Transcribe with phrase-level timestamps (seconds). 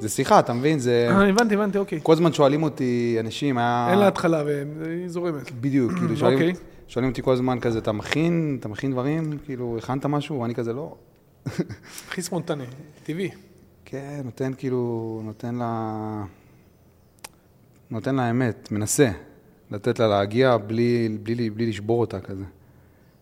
[0.00, 0.78] זה שיחה, אתה מבין?
[0.78, 1.08] זה...
[1.10, 2.00] אה, הבנתי, הבנתי, אוקיי.
[2.02, 3.86] כל הזמן שואלים אותי אנשים, היה...
[3.90, 5.50] אין לה התחלה, והיא זורמת.
[5.60, 6.52] בדיוק, כאילו, שואלים, אוקיי.
[6.88, 9.38] שואלים אותי כל הזמן כזה, אתה מכין, אתה מכין דברים?
[9.44, 10.40] כאילו, הכנת משהו?
[10.40, 10.94] ואני כזה, לא.
[12.08, 12.64] הכי ספונטני,
[13.02, 13.30] טבעי.
[13.84, 16.24] כן, נותן כאילו, נותן לה...
[17.90, 19.10] נותן לה אמת, מנסה
[19.70, 22.44] לתת לה להגיע בלי, בלי, בלי לשבור אותה כזה.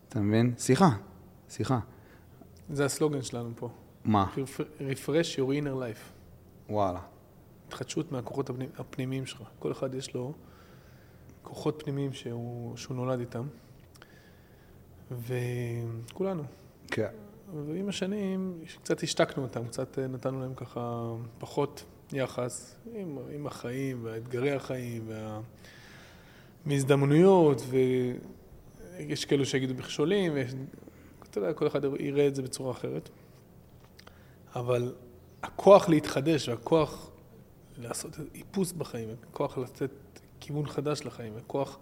[0.09, 0.53] אתה מבין?
[0.57, 0.89] שיחה,
[1.49, 1.79] שיחה.
[2.69, 3.69] זה הסלוגן שלנו פה.
[4.05, 4.25] מה?
[4.79, 6.18] refresh your inner life.
[6.69, 6.99] וואלה.
[7.67, 8.69] התחדשות מהכוחות הפנימ...
[8.77, 9.41] הפנימיים שלך.
[9.59, 10.33] כל אחד יש לו
[11.41, 13.47] כוחות פנימיים שהוא, שהוא נולד איתם.
[15.11, 16.43] וכולנו.
[16.87, 17.11] כן.
[17.67, 23.99] ועם השנים קצת השתקנו אותם, קצת אה, נתנו להם ככה פחות יחס עם, עם החיים
[24.03, 25.09] והאתגרי החיים
[26.65, 30.51] והמזדמנויות ויש כאלו שיגידו מכשולים, ויש,
[31.29, 33.09] אתה יודע, כל אחד יראה את זה בצורה אחרת.
[34.55, 34.93] אבל
[35.43, 37.11] הכוח להתחדש והכוח
[37.77, 39.91] לעשות איפוס בחיים, הכוח לתת
[40.39, 41.79] כיוון חדש לחיים, הכוח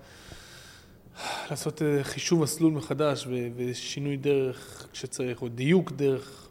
[1.50, 6.50] לעשות אה, חישוב מסלול מחדש ו- ושינוי דרך כשצריך, או דיוק דרך,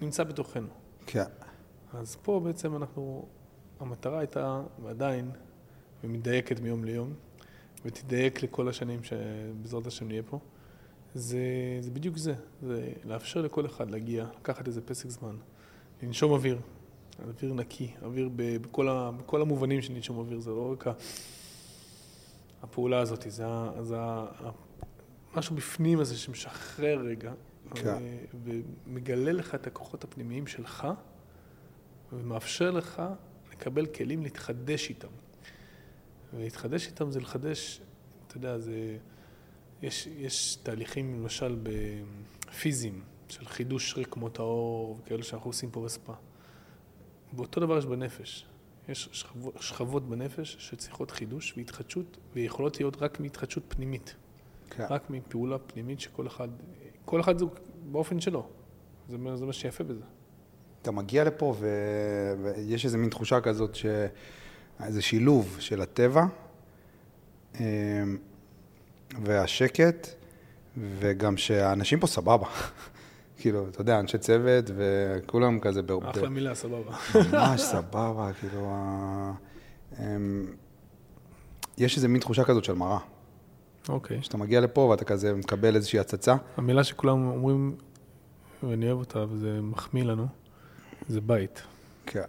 [0.00, 0.68] נמצא בתוכנו.
[1.06, 1.24] כן.
[1.92, 3.28] אז פה בעצם אנחנו,
[3.80, 5.30] המטרה הייתה, ועדיין,
[6.04, 7.14] ומתדייקת מיום ליום,
[7.84, 10.38] ותדייק לכל השנים שבעזרת השם נהיה פה,
[11.14, 11.38] זה,
[11.80, 15.36] זה בדיוק זה, זה לאפשר לכל אחד להגיע, לקחת איזה פסק זמן,
[16.02, 16.58] לנשום אוויר,
[17.28, 20.84] אוויר נקי, אוויר בכל, ה, בכל המובנים של לנשום אוויר, זה לא רק.
[22.62, 23.44] הפעולה הזאת, זה,
[23.82, 23.96] זה
[25.34, 27.32] משהו בפנים הזה שמשחרר רגע,
[27.74, 27.96] כן.
[28.44, 30.88] ו- ומגלה לך את הכוחות הפנימיים שלך,
[32.12, 33.02] ומאפשר לך
[33.52, 35.08] לקבל כלים להתחדש איתם.
[36.34, 37.80] ולהתחדש איתם זה לחדש,
[38.26, 38.98] אתה יודע, זה...
[39.82, 46.12] יש, יש תהליכים, למשל, בפיזיים, של חידוש רקמות העור, וכאלה שאנחנו עושים פה בספה.
[47.34, 48.46] ואותו דבר יש בנפש.
[48.88, 54.14] יש שכבות, שכבות בנפש שצריכות חידוש והתחדשות, ויכולות להיות רק מהתחדשות פנימית.
[54.70, 54.86] כן.
[54.90, 56.48] רק מפעולה פנימית שכל אחד,
[57.04, 57.44] כל אחד זה
[57.92, 58.46] באופן שלו.
[59.08, 60.04] זה, זה מה שיפה בזה.
[60.82, 61.68] אתה מגיע לפה ו...
[62.42, 63.86] ויש איזה מין תחושה כזאת ש...
[64.80, 66.24] איזה שילוב של הטבע
[67.60, 67.64] אמ,
[69.22, 70.08] והשקט,
[70.76, 72.46] וגם שהאנשים פה סבבה.
[73.44, 75.80] כאילו, אתה יודע, אנשי צוות וכולם כזה...
[76.02, 76.96] אחלה מילה, סבבה.
[77.32, 78.72] ממש סבבה, כאילו...
[79.98, 80.46] אמ,
[81.78, 82.98] יש איזה מין תחושה כזאת של מראה.
[83.88, 84.20] אוקיי.
[84.20, 87.76] כשאתה מגיע לפה ואתה כזה מקבל איזושהי הצצה, המילה שכולם אומרים,
[88.62, 90.26] ואני אוהב אותה, וזה מחמיא לנו,
[91.08, 91.62] זה בית.
[92.06, 92.24] כן,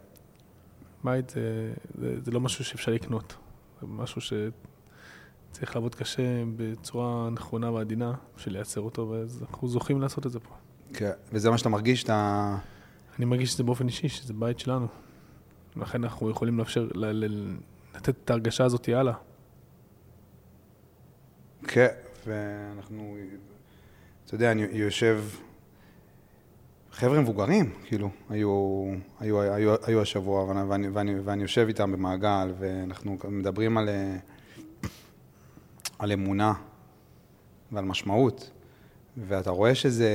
[1.04, 3.36] בית זה, זה, זה לא משהו שאפשר לקנות.
[3.82, 10.32] זה משהו שצריך לעבוד קשה בצורה נכונה ועדינה בשביל לייצר אותו, ואנחנו זוכים לעשות את
[10.32, 10.65] זה פה.
[10.98, 12.58] כן, וזה מה שאתה מרגיש, שאתה...
[13.18, 14.88] אני מרגיש שזה באופן אישי, שזה בית שלנו.
[15.76, 17.58] לכן אנחנו יכולים לאפשר, ל- ל-
[17.96, 19.14] לתת את ההרגשה הזאת הלאה.
[21.68, 21.88] כן,
[22.28, 23.18] ואנחנו,
[24.26, 25.24] אתה יודע, אני יושב,
[26.92, 28.86] חבר'ה מבוגרים, כאילו, היו,
[29.20, 33.90] היו, היו, היו השבוע, ואני, ואני, ואני, ואני יושב איתם במעגל, ואנחנו מדברים על,
[36.00, 36.54] על אמונה
[37.72, 38.52] ועל משמעות,
[39.18, 40.10] ואתה רואה שזה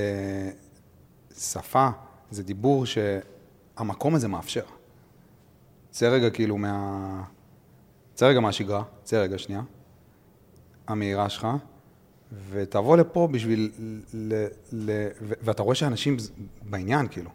[1.41, 1.89] שפה,
[2.31, 4.65] זה דיבור שהמקום הזה מאפשר.
[5.91, 7.23] צא רגע כאילו מה...
[8.15, 9.63] צא רגע מהשגרה, צא רגע שנייה.
[10.87, 11.49] המהירה שלך,
[12.51, 13.71] ותבוא לפה בשביל...
[14.15, 16.17] ל, ל, ו, ואתה רואה שאנשים
[16.63, 17.31] בעניין, כאילו.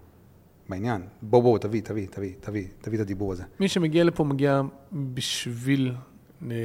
[0.70, 1.02] בעניין.
[1.22, 3.44] בוא, בוא, תביא, תביא, תביא, תביא, תביא את הדיבור הזה.
[3.60, 4.62] מי שמגיע לפה מגיע
[4.92, 5.96] בשביל
[6.52, 6.58] אה,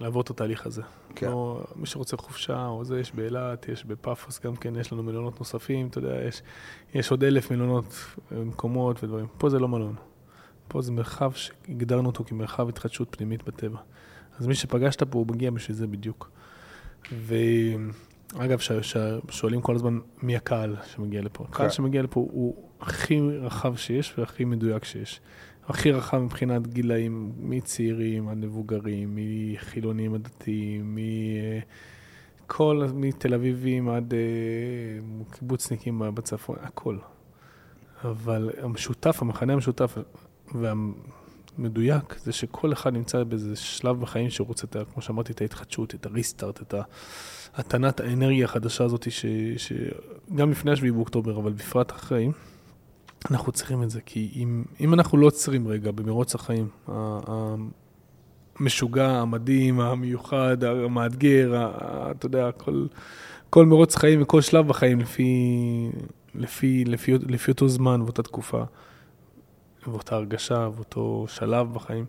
[0.00, 0.82] לעבור את התהליך הזה.
[1.16, 1.26] כן.
[1.26, 5.38] לא, מי שרוצה חופשה או זה, יש באילת, יש בפאפוס גם כן, יש לנו מלונות
[5.38, 6.42] נוספים, אתה יודע, יש,
[6.94, 7.84] יש עוד אלף מלונות,
[8.32, 9.26] אה, מקומות ודברים.
[9.38, 9.94] פה זה לא מלון.
[10.68, 13.78] פה זה מרחב שהגדרנו אותו כמרחב התחדשות פנימית בטבע.
[14.38, 16.30] אז מי שפגשת פה, הוא מגיע בשביל זה בדיוק.
[17.12, 18.96] ואגב, ש- ש-
[19.30, 21.44] שואלים כל הזמן מי הקהל שמגיע לפה.
[21.48, 21.72] הקהל כן.
[21.74, 25.20] שמגיע לפה הוא הכי רחב שיש והכי מדויק שיש.
[25.68, 30.98] הכי רחב מבחינת גילאים, מצעירים עד מבוגרים, מחילונים עד דתיים,
[32.46, 34.18] מכל, מתל אביבים עד אה,
[35.30, 36.98] קיבוצניקים בצפון, הכל.
[38.04, 39.98] אבל המשותף, המכנה המשותף
[40.54, 45.94] והמדויק, זה שכל אחד נמצא באיזה שלב בחיים שהוא רוצה, את כמו שאמרתי, את ההתחדשות,
[45.94, 46.74] את הריסטארט, את
[47.54, 49.06] הטענת האנרגיה החדשה הזאת,
[49.56, 52.28] שגם לפני השביעי באוקטובר, אבל בפרט אחרי,
[53.30, 56.68] אנחנו צריכים את זה, כי אם, אם אנחנו לא עוצרים רגע במרוץ החיים,
[58.56, 61.70] המשוגע, המדהים, המיוחד, המאתגר,
[62.10, 62.86] אתה יודע, כל,
[63.50, 65.90] כל מרוץ חיים וכל שלב בחיים לפי,
[66.34, 68.62] לפי, לפי, לפי אותו זמן ואותה תקופה,
[69.86, 72.04] ואותה הרגשה ואותו שלב בחיים.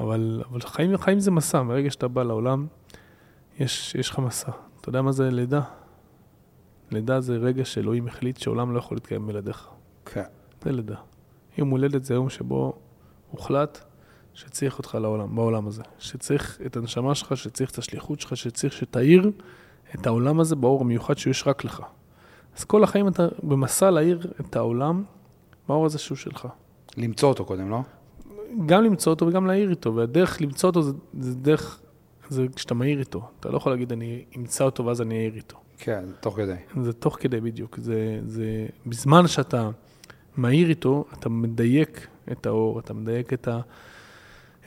[0.00, 2.66] אבל, אבל חיים, חיים זה מסע, ברגע שאתה בא לעולם,
[3.60, 4.50] יש, יש לך מסע.
[4.80, 5.62] אתה יודע מה זה לידה?
[6.90, 9.68] לידה זה רגע שאלוהים החליט שעולם לא יכול להתקיים בלעדיך.
[10.12, 10.24] כן.
[10.64, 10.96] זה לידה.
[11.58, 12.72] יום הולדת זה היום שבו
[13.30, 13.84] הוחלט
[14.34, 15.82] שצריך אותך לעולם, בעולם הזה.
[15.98, 19.30] שצריך את הנשמה שלך, שצריך את השליחות שלך, שצריך שתאיר
[19.94, 21.82] את העולם הזה באור המיוחד שיש רק לך.
[22.56, 25.04] אז כל החיים אתה במסע להאיר את העולם
[25.68, 26.48] באור הזה שהוא שלך.
[26.96, 27.80] למצוא אותו קודם, לא?
[28.66, 31.80] גם למצוא אותו וגם להאיר איתו, והדרך למצוא אותו זה, זה דרך,
[32.28, 33.28] זה כשאתה מאיר איתו.
[33.40, 35.56] אתה לא יכול להגיד, אני אמצא אותו ואז אני אאיר איתו.
[35.78, 36.54] כן, תוך כדי.
[36.82, 37.78] זה תוך כדי בדיוק.
[37.82, 39.70] זה, זה, בזמן שאתה
[40.38, 43.60] מאיר איתו, אתה מדייק את האור, אתה מדייק את, ה,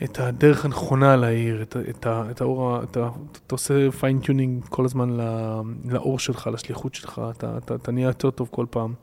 [0.04, 3.10] את הדרך הנכונה להאיר, את, את, את האור, אתה,
[3.46, 8.32] אתה עושה fine-tuning כל הזמן לא, לאור שלך, לשליחות שלך, אתה, אתה, אתה נהיה יותר
[8.32, 8.94] טוב כל פעם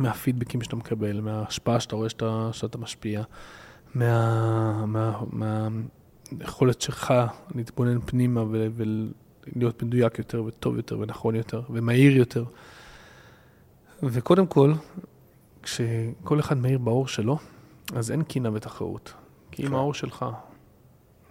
[0.00, 3.22] מהפידבקים שאתה מקבל, מההשפעה שאתה רואה שאתה, שאתה משפיע,
[3.94, 5.68] מה, מה, מה,
[6.32, 7.14] מהיכולת שלך
[7.54, 12.44] להתבונן פנימה ו, ולהיות מדויק יותר וטוב יותר ונכון יותר ומהיר יותר.
[14.02, 14.72] וקודם כל,
[15.66, 17.38] כשכל אחד מאיר באור שלו,
[17.94, 19.14] אז אין קנאה ותחרות.
[19.50, 19.74] כי אם כן.
[19.74, 20.26] האור שלך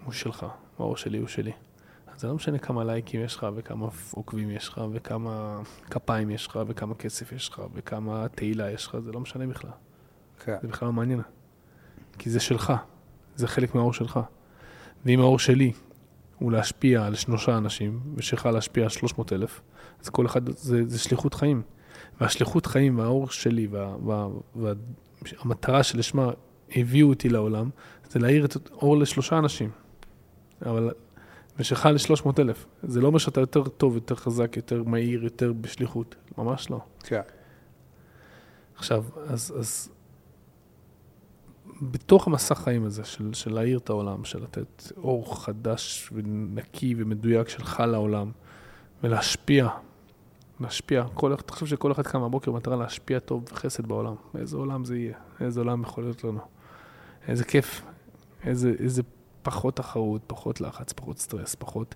[0.05, 0.45] הוא שלך,
[0.79, 1.51] האור שלי הוא שלי.
[2.07, 5.61] אז זה לא משנה כמה לייקים יש לך, וכמה עוקבים יש לך, וכמה
[5.91, 9.71] כפיים יש לך, וכמה כסף יש לך, וכמה תהילה יש לך, זה לא משנה בכלל.
[10.39, 10.57] כן.
[10.61, 11.21] זה בכלל לא מעניין.
[12.17, 12.73] כי זה שלך,
[13.35, 14.19] זה חלק מהאור שלך.
[15.05, 15.71] ואם האור שלי
[16.39, 19.61] הוא להשפיע על שלושה אנשים, ושלך להשפיע על 300 אלף,
[20.03, 21.61] אז כל אחד, זה, זה שליחות חיים.
[22.21, 24.27] והשליחות חיים והאור שלי, וה, וה,
[25.21, 26.31] והמטרה שלשמה
[26.75, 27.69] הביאו אותי לעולם,
[28.09, 29.69] זה להאיר את האור לשלושה אנשים.
[30.65, 30.91] אבל,
[31.59, 32.65] ושלך ל-300 אלף.
[32.83, 36.15] זה לא אומר שאתה יותר טוב, יותר חזק, יותר מהיר, יותר בשליחות.
[36.37, 36.79] ממש לא.
[37.03, 37.21] כן.
[38.75, 39.89] עכשיו, אז, אז
[41.81, 47.49] בתוך המסע חיים הזה של, של להאיר את העולם, של לתת אור חדש ונקי ומדויק
[47.49, 48.31] שלך לעולם,
[49.03, 49.69] ולהשפיע,
[50.59, 54.15] להשפיע, כל, תחשוב שכל אחד קם בבוקר במטרה להשפיע טוב וחסד בעולם.
[54.39, 56.39] איזה עולם זה יהיה, איזה עולם יכול להיות לנו.
[57.27, 57.81] איזה כיף,
[58.43, 59.01] איזה, איזה
[59.43, 61.95] פחות תחרות, פחות לחץ, פחות סטרס, פחות,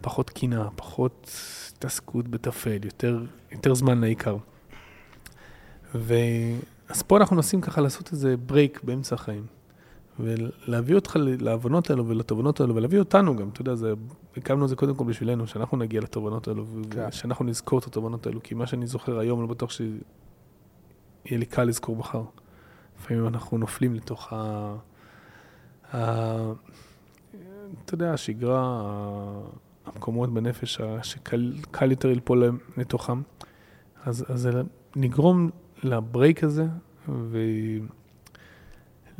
[0.00, 1.30] פחות קנאה, פחות
[1.76, 4.36] התעסקות בטפל, יותר, יותר זמן לעיקר.
[5.94, 6.14] ו...
[6.88, 9.46] אז פה אנחנו מנסים ככה לעשות איזה break באמצע החיים.
[10.18, 13.92] ולהביא אותך להבנות האלו ולתובנות האלו, ולהביא אותנו גם, אתה יודע, זה,
[14.36, 17.06] הקמנו את זה קודם כל בשבילנו, שאנחנו נגיע לתובנות האלו, כן.
[17.08, 19.90] ושאנחנו נזכור את התובנות האלו, כי מה שאני זוכר היום, לא בטוח שיהיה
[21.38, 22.22] לי קל לזכור מחר.
[22.98, 24.74] לפעמים אנחנו נופלים לתוך ה...
[25.94, 25.98] ה...
[27.84, 28.82] אתה יודע, השגרה,
[29.86, 33.22] המקומות בנפש שקל קל יותר ליפול להם לתוכם.
[34.04, 34.48] אז, אז
[34.96, 35.50] נגרום
[35.82, 36.66] לברייק הזה,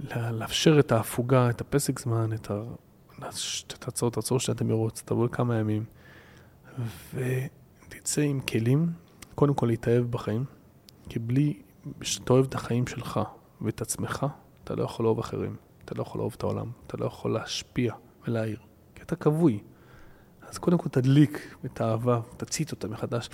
[0.04, 2.62] ולאפשר את ההפוגה, את הפסק זמן, את ה...
[3.78, 5.84] תעצור, תעצור שאתם מרוץ, תבוא לכמה ימים,
[7.14, 8.92] ותצא עם כלים,
[9.34, 10.44] קודם כל להתאהב בחיים,
[11.08, 11.58] כי בלי
[12.02, 13.20] שאתה אוהב את החיים שלך
[13.60, 14.26] ואת עצמך,
[14.64, 17.94] אתה לא יכול לאהוב אחרים, אתה לא יכול לאהוב את העולם, אתה לא יכול להשפיע
[18.28, 18.58] ולהעיר,
[18.94, 19.60] כי אתה כבוי.
[20.48, 23.28] אז קודם כל תדליק את האהבה, תצית אותה מחדש,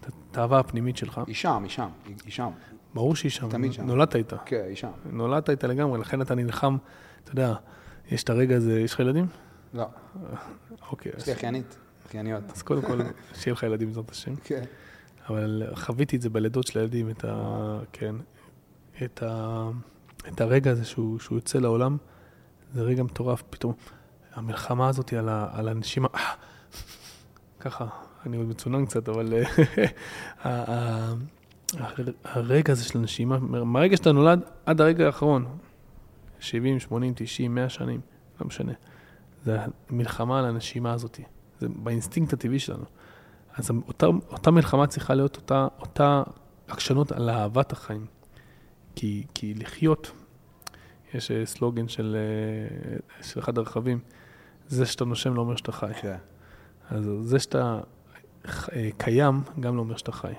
[0.00, 1.20] את- האהבה הפנימית שלך.
[1.26, 1.88] היא שם, היא שם,
[2.24, 2.50] היא שם.
[2.94, 3.86] ברור שהיא שם, תמיד שם.
[3.86, 4.36] נולדת איתה.
[4.44, 4.90] כן, היא שם.
[5.12, 6.76] נולדת איתה לגמרי, לכן אתה נלחם,
[7.24, 7.54] אתה יודע,
[8.10, 9.26] יש את הרגע הזה, יש לך ילדים?
[9.74, 9.86] לא,
[10.90, 11.76] אוקיי, יש לי אחיינית,
[12.06, 12.44] אחייניות.
[12.54, 13.00] אז קודם כל,
[13.34, 14.36] שיהיה לך ילדים בעזרת השם.
[14.44, 14.62] כן.
[15.28, 17.78] אבל חוויתי את זה בלידות של הילדים, את ה...
[17.92, 18.14] כן.
[19.04, 19.68] את, ה,
[20.28, 21.96] את הרגע הזה שהוא, שהוא יוצא לעולם,
[22.74, 23.74] זה רגע מטורף, פתאום
[24.34, 26.08] המלחמה הזאת על, ה, על הנשימה,
[27.60, 27.86] ככה,
[28.26, 29.34] אני עוד מצונן קצת, אבל
[30.44, 31.12] אה,
[32.24, 35.46] הרגע הזה של הנשימה, מהרגע שאתה נולד עד הרגע האחרון,
[36.40, 38.00] 70, 80, 90, 100 שנים,
[38.40, 38.72] לא משנה.
[39.44, 39.58] זה
[39.90, 41.20] המלחמה על הנשימה הזאת,
[41.60, 42.84] זה באינסטינקט הטבעי שלנו.
[43.54, 46.22] אז אותה, אותה מלחמה צריכה להיות אותה, אותה
[46.68, 48.06] עקשנות על אהבת החיים.
[48.94, 50.12] כי, כי לחיות,
[51.14, 53.98] יש אה, סלוגן של, אה, של אחד הרכבים,
[54.68, 55.94] זה שאתה נושם לא אומר שאתה חי.
[56.00, 56.16] כן.
[56.90, 57.80] אז זה שאתה
[58.48, 60.32] אה, קיים, גם לא אומר שאתה חי.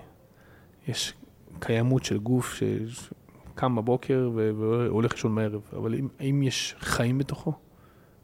[0.87, 1.13] יש
[1.59, 7.53] קיימות של גוף שקם בבוקר והולך לישון בערב, אבל אם, אם יש חיים בתוכו,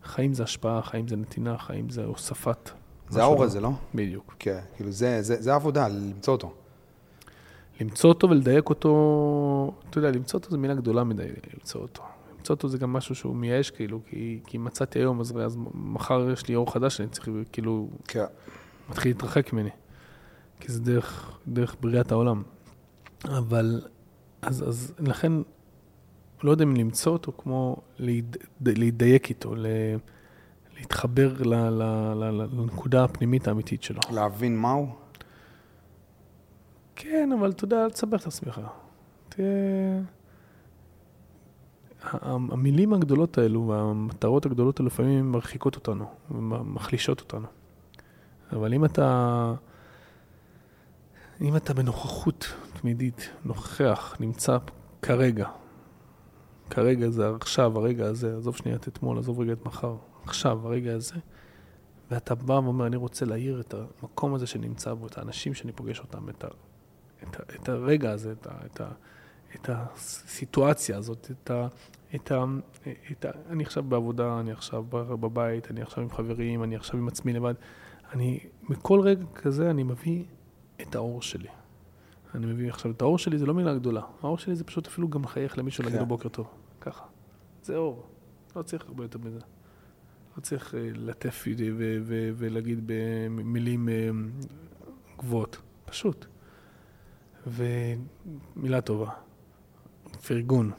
[0.04, 2.70] חיים זה השפעה, חיים זה נתינה, חיים זה הוספת.
[3.10, 3.24] זה.
[3.24, 3.72] האור הזה, לא?
[3.96, 4.36] בדיוק.
[4.40, 6.54] כן, כאילו זה, זה, זה העבודה, למצוא אותו.
[7.82, 12.04] למצוא אותו ולדייק אותו, אתה יודע, למצוא אותו זו מילה גדולה מדי, למצוא אותו.
[12.38, 16.30] למצוא אותו זה גם משהו שהוא מייאש, כאילו, כי, כי מצאתי היום, אז, אז מחר
[16.32, 18.26] יש לי אור חדש, אני צריך, כאילו, כן.
[18.90, 19.70] מתחיל להתרחק ממני.
[20.60, 22.44] כי זה דרך, דרך בריאת העולם.
[23.26, 23.82] אבל,
[24.42, 25.32] אז, אז לכן,
[26.44, 29.66] לא יודע אם למצוא אותו, כמו להיד- להידייק איתו, ל-
[30.80, 34.00] להתחבר ל- ל- ל- לנקודה הפנימית האמיתית שלו.
[34.12, 34.88] להבין מהו?
[36.96, 38.62] כן, אבל אתה יודע, אל תסבך את עצמך.
[39.30, 39.48] תהיה...
[42.22, 46.06] המילים הגדולות האלו והמטרות הגדולות האלו לפעמים מרחיקות אותנו,
[46.66, 47.48] מחלישות אותנו.
[48.54, 49.54] אבל אם אתה...
[51.42, 54.58] אם אתה בנוכחות תמידית, נוכח, נמצא
[55.02, 55.48] כרגע,
[56.70, 60.96] כרגע זה עכשיו, הרגע הזה, עזוב שנייה את אתמול, עזוב רגע את מחר, עכשיו, הרגע
[60.96, 61.16] הזה,
[62.12, 66.00] ואתה בא ואומר, אני רוצה להאיר את המקום הזה שנמצא בו, את האנשים שאני פוגש
[66.00, 66.48] אותם, את, ה,
[67.24, 68.88] את, ה, את הרגע הזה, את, ה, את, ה,
[69.56, 71.68] את הסיטואציה הזאת, את ה...
[72.16, 72.46] את ה,
[73.12, 73.30] את ה...
[73.50, 77.54] אני עכשיו בעבודה, אני עכשיו בבית, אני עכשיו עם חברים, אני עכשיו עם עצמי לבד.
[78.14, 78.40] אני,
[78.70, 80.24] בכל רגע כזה אני מביא
[80.82, 81.48] את האור שלי.
[82.36, 84.02] אני מביא עכשיו את האור שלי, זה לא מילה גדולה.
[84.22, 86.10] האור שלי זה פשוט אפילו גם לחייך למישהו, להגיד לו כן.
[86.10, 86.48] בוקר טוב.
[86.82, 87.06] ככה.
[87.64, 88.06] זה אור.
[88.56, 89.40] לא צריך הרבה יותר מזה.
[90.38, 91.46] לא צריך אה, לטף
[92.38, 94.10] ולהגיד במילים אה,
[95.18, 95.58] גבוהות.
[95.86, 96.26] פשוט.
[97.48, 99.10] ומילה טובה.
[100.28, 100.72] פרגון.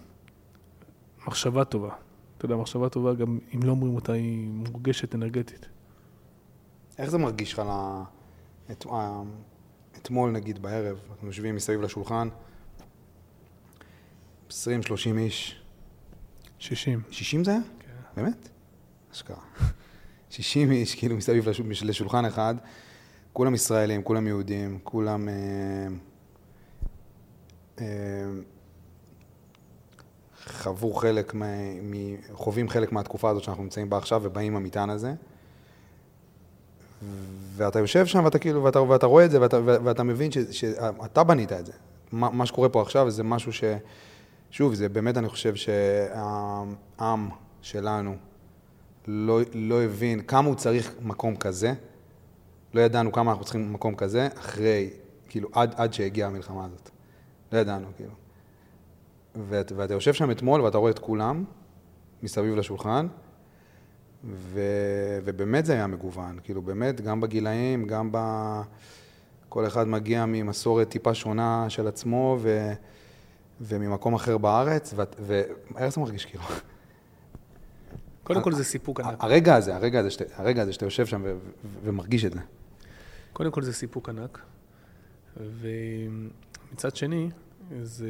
[1.27, 1.95] מחשבה טובה.
[2.37, 5.69] אתה יודע, מחשבה טובה, גם אם לא אומרים אותה, היא מורגשת אנרגטית.
[6.99, 7.71] איך זה מרגיש לך ל...
[8.73, 8.87] את...
[8.87, 9.23] ה-
[10.03, 12.29] אתמול נגיד בערב, אנחנו יושבים מסביב לשולחן,
[14.51, 14.53] 20-30
[15.19, 15.61] איש,
[16.59, 17.03] 60.
[17.11, 17.61] 60 זה היה?
[17.79, 17.93] כן.
[18.23, 18.49] באמת?
[19.13, 19.37] אשכרה.
[20.31, 22.55] 60 איש כאילו מסביב לש- לשולחן אחד,
[23.33, 25.29] כולם ישראלים, כולם יהודים, כולם...
[25.29, 25.35] אה,
[27.81, 27.87] אה,
[30.47, 31.47] חוו חלק, מה,
[31.83, 31.93] מ,
[32.33, 35.15] חווים חלק מהתקופה הזאת שאנחנו נמצאים בה עכשיו ובאים למטען הזה.
[37.57, 41.25] ואתה יושב שם ואתה כאילו, ואתה, ואתה רואה את זה ואתה, ואתה מבין ש, שאתה
[41.25, 41.73] בנית את זה.
[42.13, 43.65] מה, מה שקורה פה עכשיו זה משהו ש...
[44.51, 47.29] שוב, זה באמת, אני חושב שהעם
[47.63, 48.17] שלנו
[49.07, 51.73] לא, לא הבין כמה הוא צריך מקום כזה.
[52.75, 54.91] לא ידענו כמה אנחנו צריכים מקום כזה, אחרי,
[55.29, 56.91] כאילו, עד, עד שהגיעה המלחמה הזאת.
[57.53, 58.13] לא ידענו, כאילו.
[59.49, 61.45] ואת, ואתה יושב שם אתמול ואתה רואה את כולם
[62.23, 63.07] מסביב לשולחן,
[64.25, 64.61] ו,
[65.25, 66.39] ובאמת זה היה מגוון.
[66.45, 68.19] כאילו, באמת, גם בגילאים, גם ב...
[69.49, 72.73] כל אחד מגיע ממסורת טיפה שונה של עצמו, ו...
[73.61, 76.45] וממקום אחר בארץ, ואיך זה מרגיש כאילו?
[78.25, 79.25] קודם כל זה סיפוק ענק.
[79.25, 82.41] הרגע הזה, הרגע הזה, שאתה- הרגע הזה שאתה יושב שם ו- ו- ומרגיש את זה.
[83.33, 84.39] קודם כל זה סיפוק ענק,
[85.37, 87.31] ומצד שני,
[87.83, 88.09] זה...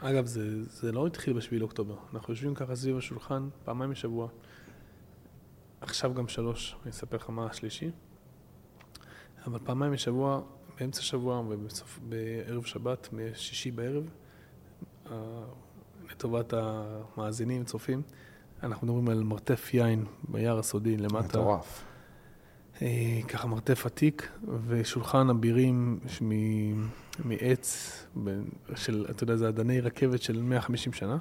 [0.00, 1.96] אגב, זה, זה לא התחיל בשביעי לאוקטובר.
[2.14, 4.28] אנחנו יושבים ככה סביב השולחן פעמיים בשבוע.
[5.84, 7.90] עכשיו גם שלוש, אני אספר לך מה השלישי.
[9.46, 10.40] אבל פעמיים בשבוע,
[10.78, 14.04] באמצע שבוע ובסוף, בערב שבת, משישי בערב,
[15.10, 15.16] אה,
[16.10, 18.02] לטובת המאזינים, צופים,
[18.62, 21.18] אנחנו מדברים על מרתף יין ביער הסודי למטה.
[21.28, 21.84] מטורף.
[22.82, 24.28] אה, ככה מרתף עתיק,
[24.66, 26.88] ושולחן אבירים מ-
[27.24, 28.06] מעץ,
[28.74, 31.18] של, אתה יודע, זה אדני רכבת של 150 שנה,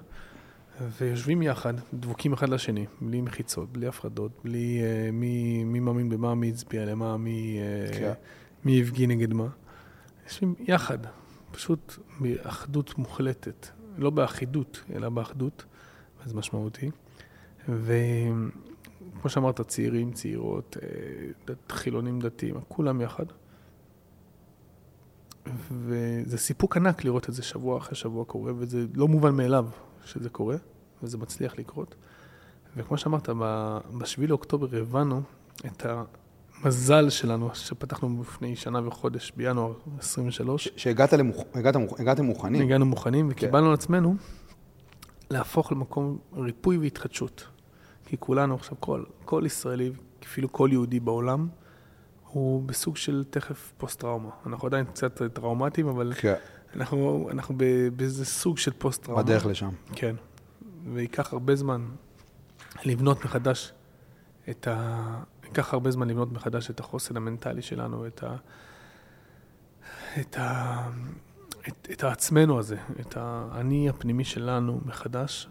[0.81, 6.35] ויושבים יחד, דבוקים אחד לשני, בלי מחיצות, בלי הפרדות, בלי אה, מי, מי מאמין במה,
[6.35, 8.13] מי הצביע למה, מי, אה, כן.
[8.65, 9.47] מי הפגין נגד מה.
[10.25, 10.97] יושבים יחד,
[11.51, 15.65] פשוט באחדות מוחלטת, לא באחידות, אלא באחדות,
[16.23, 16.89] וזה משמעותי.
[17.69, 18.49] וכמו
[19.29, 20.87] שאמרת, צעירים, צעירות, אה,
[21.47, 23.25] דת- חילונים דתיים, כולם יחד.
[25.71, 29.65] וזה סיפוק ענק לראות את זה שבוע אחרי שבוע קורה, וזה לא מובן מאליו
[30.05, 30.55] שזה קורה,
[31.03, 31.95] וזה מצליח לקרות.
[32.77, 35.21] וכמו שאמרת, ב-7 לאוקטובר הבנו
[35.65, 35.85] את
[36.63, 40.63] המזל שלנו, שפתחנו לפני שנה וחודש, בינואר 23.
[40.63, 41.43] ש- שהגעת למוכ...
[41.79, 42.19] מוכ...
[42.21, 42.61] מוכנים.
[42.61, 43.31] הגענו מוכנים כן.
[43.31, 44.15] וקיבלנו על עצמנו
[45.29, 47.47] להפוך למקום ריפוי והתחדשות.
[48.05, 49.91] כי כולנו עכשיו, כל, כל ישראלי,
[50.23, 51.47] אפילו כל יהודי בעולם,
[52.27, 54.29] הוא בסוג של תכף פוסט-טראומה.
[54.45, 56.35] אנחנו עדיין קצת טראומטיים, אבל כן,
[56.75, 57.55] אנחנו, אנחנו
[57.95, 59.23] באיזה סוג של פוסט-טראומה.
[59.23, 59.69] בדרך לשם.
[59.95, 60.15] כן.
[60.93, 61.85] וייקח הרבה זמן
[62.85, 63.73] לבנות מחדש
[64.49, 65.23] את ה...
[65.43, 68.35] ייקח הרבה זמן לבנות מחדש את החוסן המנטלי שלנו, את ה...
[70.19, 70.89] את ה...
[71.67, 75.49] את, את העצמנו הזה, את האני הפנימי שלנו מחדש,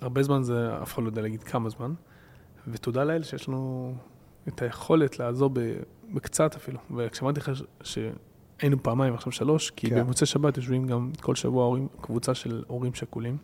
[0.00, 1.94] והרבה זמן זה, אף אחד לא יודע להגיד כמה זמן,
[2.68, 3.94] ותודה לאל שיש לנו
[4.48, 5.60] את היכולת לעזור ב,
[6.14, 6.78] בקצת אפילו.
[6.96, 7.50] וכשאמרתי לך
[7.82, 7.98] ש-
[8.64, 10.00] שהיינו פעמיים, עכשיו שלוש, כי כן.
[10.00, 13.36] במוצאי שבת יושבים גם כל שבוע הורים, קבוצה של הורים שכולים.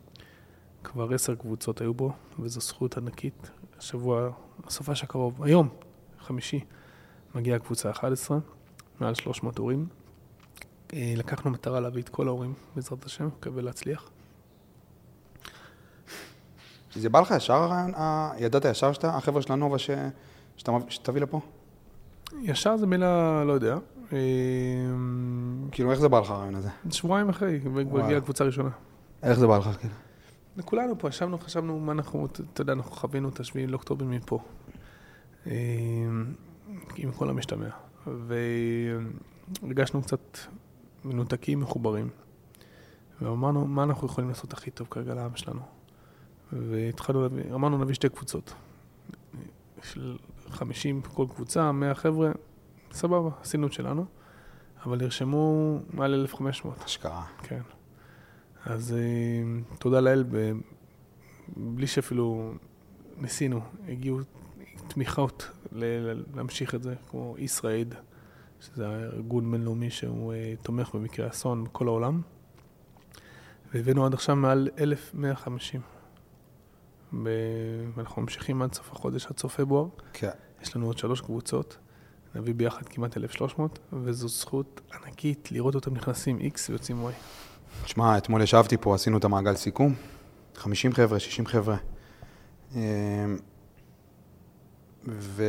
[0.85, 3.51] כבר עשר קבוצות היו בו, וזו זכות ענקית.
[3.79, 4.31] השבוע,
[4.67, 5.69] הסופש הקרוב, היום,
[6.21, 6.61] חמישי,
[7.35, 8.39] מגיעה קבוצה 11,
[9.01, 9.87] מעל 300 הורים.
[10.93, 14.11] אה, לקחנו מטרה להביא את כל ההורים, בעזרת השם, מקווה להצליח.
[16.95, 17.93] זה בא לך ישר הרעיון,
[18.39, 19.91] ידעת ישר שאתה, החבר'ה של הנובה ש-
[20.57, 21.41] שאתה מב- שתביא לפה?
[22.39, 23.77] ישר זה מילה, לא יודע.
[24.13, 24.19] אה,
[25.71, 26.69] כאילו, איך זה בא לך הרעיון הזה?
[26.91, 28.05] שבועיים אחרי, וואו.
[28.05, 28.71] הגיעה הקבוצה הראשונה.
[29.23, 29.95] איך זה בא לך, כאילו?
[30.65, 34.39] כולנו פה ישבנו, חשבנו מה אנחנו, אתה יודע, אנחנו חווינו את השביעי לאוקטובר מפה.
[35.47, 35.53] אה,
[36.97, 37.69] עם כל המשתמע.
[39.63, 40.39] והרגשנו קצת
[41.05, 42.09] מנותקים, מחוברים.
[43.23, 45.61] ואמרנו, מה אנחנו יכולים לעשות הכי טוב כרגע לעם שלנו?
[46.53, 48.55] והתחלנו, אמרנו נביא שתי קבוצות.
[49.83, 50.17] של
[50.51, 52.31] 50 כל קבוצה, 100 חבר'ה,
[52.93, 54.05] סבבה, עשינו את שלנו.
[54.85, 56.83] אבל נרשמו מעל 1,500.
[56.85, 57.27] השקעה.
[57.43, 57.61] כן.
[58.65, 58.99] אז אה,
[59.79, 60.53] תודה לאל, ב-
[61.57, 62.53] בלי שאפילו
[63.19, 64.21] ניסינו, הגיעו
[64.89, 67.95] תמיכות ל- להמשיך את זה, כמו ישראיד,
[68.61, 72.21] שזה הארגון בינלאומי שהוא אה, תומך במקרה אסון בכל העולם.
[73.75, 75.81] והבאנו עד עכשיו מעל 1,150.
[77.13, 77.29] ב-
[77.95, 79.87] ואנחנו ממשיכים עד סוף החודש, עד סוף פברואר.
[80.13, 80.31] כן.
[80.63, 81.77] יש לנו עוד שלוש קבוצות,
[82.35, 87.11] נביא ביחד כמעט 1,300, וזו זכות ענקית לראות אותם נכנסים X ויוצאים Y.
[87.87, 89.95] שמע, אתמול ישבתי פה, עשינו את המעגל סיכום.
[90.55, 91.77] 50 חבר'ה, 60 חבר'ה.
[92.75, 92.81] אמ,
[95.07, 95.45] ו...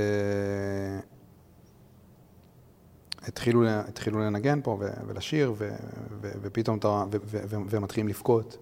[3.22, 5.76] התחילו, התחילו לנגן פה ולשיר, ו-
[6.22, 8.58] ו- ופתאום אתה, ו- ו- ו- והם מתחילים לבכות,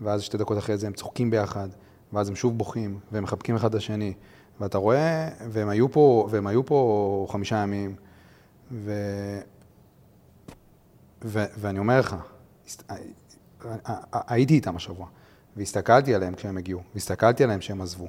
[0.00, 1.68] ואז שתי דקות אחרי זה הם צוחקים ביחד,
[2.12, 4.14] ואז הם שוב בוכים, והם מחבקים אחד את השני,
[4.60, 7.96] ואתה רואה, והם היו פה, והם היו פה חמישה ימים,
[8.72, 8.92] ו...
[11.24, 12.16] ו- ואני אומר לך,
[12.66, 12.92] הסת-
[14.12, 15.06] הייתי איתם השבוע,
[15.56, 18.08] והסתכלתי עליהם כשהם הגיעו, והסתכלתי עליהם כשהם עזבו,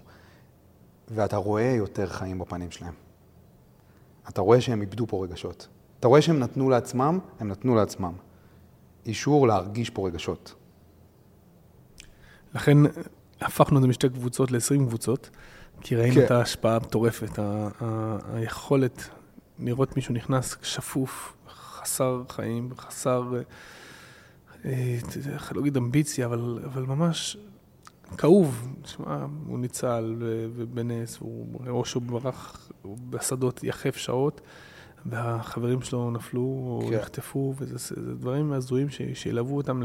[1.08, 2.94] ואתה רואה יותר חיים בפנים שלהם.
[4.30, 5.68] אתה רואה שהם איבדו פה רגשות.
[6.00, 8.14] אתה רואה שהם נתנו לעצמם, הם נתנו לעצמם.
[9.06, 10.56] אישור להרגיש פה רגשות.
[12.56, 12.78] לכן
[13.42, 15.30] הפכנו את זה משתי קבוצות ל-20 קבוצות,
[15.82, 16.26] כי ראינו כן.
[16.26, 19.10] את ההשפעה המטורפת, ה- ה- היכולת
[19.60, 23.24] לראות מישהו נכנס שפוף, חסר חיים, חסר,
[24.66, 27.38] אה, יודע, לא אגיד אמביציה, אבל, אבל ממש
[28.18, 28.74] כאוב.
[28.82, 30.16] תשמע, הוא ניצל
[30.56, 32.70] ובנס, הוא- או שהוא ברח
[33.10, 34.42] בשדות יחף שעות,
[35.06, 36.96] והחברים שלו נפלו או כן.
[36.98, 39.82] נחטפו, וזה זה דברים הזויים שילוו אותם.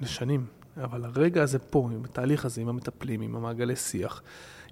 [0.00, 0.46] לשנים.
[0.76, 4.22] אבל הרגע הזה פה, עם התהליך הזה, עם המטפלים, עם המעגלי שיח,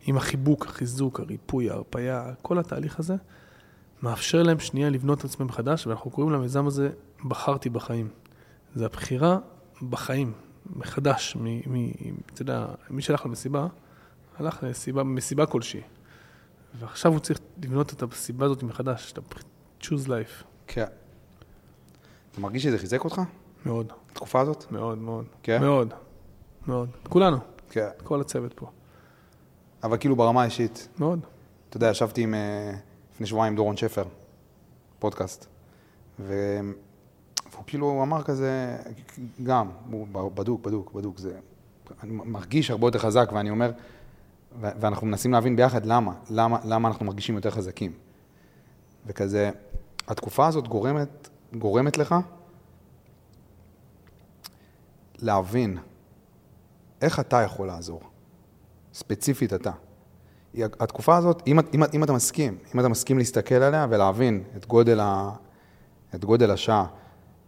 [0.06, 3.14] עם החיבוק, החיזוק, הריפוי, ההרפייה, כל התהליך הזה,
[4.02, 6.90] מאפשר להם שנייה לבנות את עצמם מחדש, ואנחנו קוראים למיזם הזה
[7.24, 8.08] בחרתי בחיים.
[8.74, 9.38] זה הבחירה
[9.88, 10.32] בחיים,
[10.76, 11.36] מחדש.
[11.36, 11.92] מ, מ,
[12.34, 13.66] אתה יודע, מי שהלך למסיבה,
[14.38, 15.80] הלך למסיבה, מסיבה כלשהי.
[16.78, 19.40] ועכשיו הוא צריך לבנות את המסיבה הזאת מחדש, את ה-
[19.82, 20.44] choose life.
[20.66, 20.86] כן.
[22.32, 23.20] אתה מרגיש שזה חיזק אותך,
[23.66, 24.73] מאוד, התקופה הזאת?
[24.73, 25.25] מאוד, מאוד.
[25.42, 25.61] כן?
[25.61, 25.94] מאוד,
[26.66, 26.88] מאוד.
[27.09, 27.37] כולנו,
[27.70, 27.88] כן.
[28.05, 28.66] כל הצוות פה.
[29.83, 31.20] אבל כאילו ברמה האישית, מאוד.
[31.68, 32.73] אתה יודע, ישבתי עם, אה,
[33.14, 34.05] לפני שבועיים עם דורון שפר,
[34.99, 35.46] פודקאסט,
[36.20, 36.61] ו...
[37.53, 38.77] והוא כאילו אמר כזה,
[39.42, 41.38] גם, הוא בדוק, בדוק, בדוק, זה...
[42.03, 43.70] אני מרגיש הרבה יותר חזק, ואני אומר,
[44.61, 47.92] ואנחנו מנסים להבין ביחד למה, למה, למה אנחנו מרגישים יותר חזקים.
[49.07, 49.51] וכזה,
[50.09, 52.14] התקופה הזאת גורמת, גורמת לך
[55.22, 55.78] להבין
[57.02, 58.00] איך אתה יכול לעזור,
[58.94, 59.70] ספציפית אתה.
[60.54, 65.00] התקופה הזאת, אם, אם, אם אתה מסכים, אם אתה מסכים להסתכל עליה ולהבין את גודל,
[65.00, 65.30] ה,
[66.14, 66.87] את גודל השעה,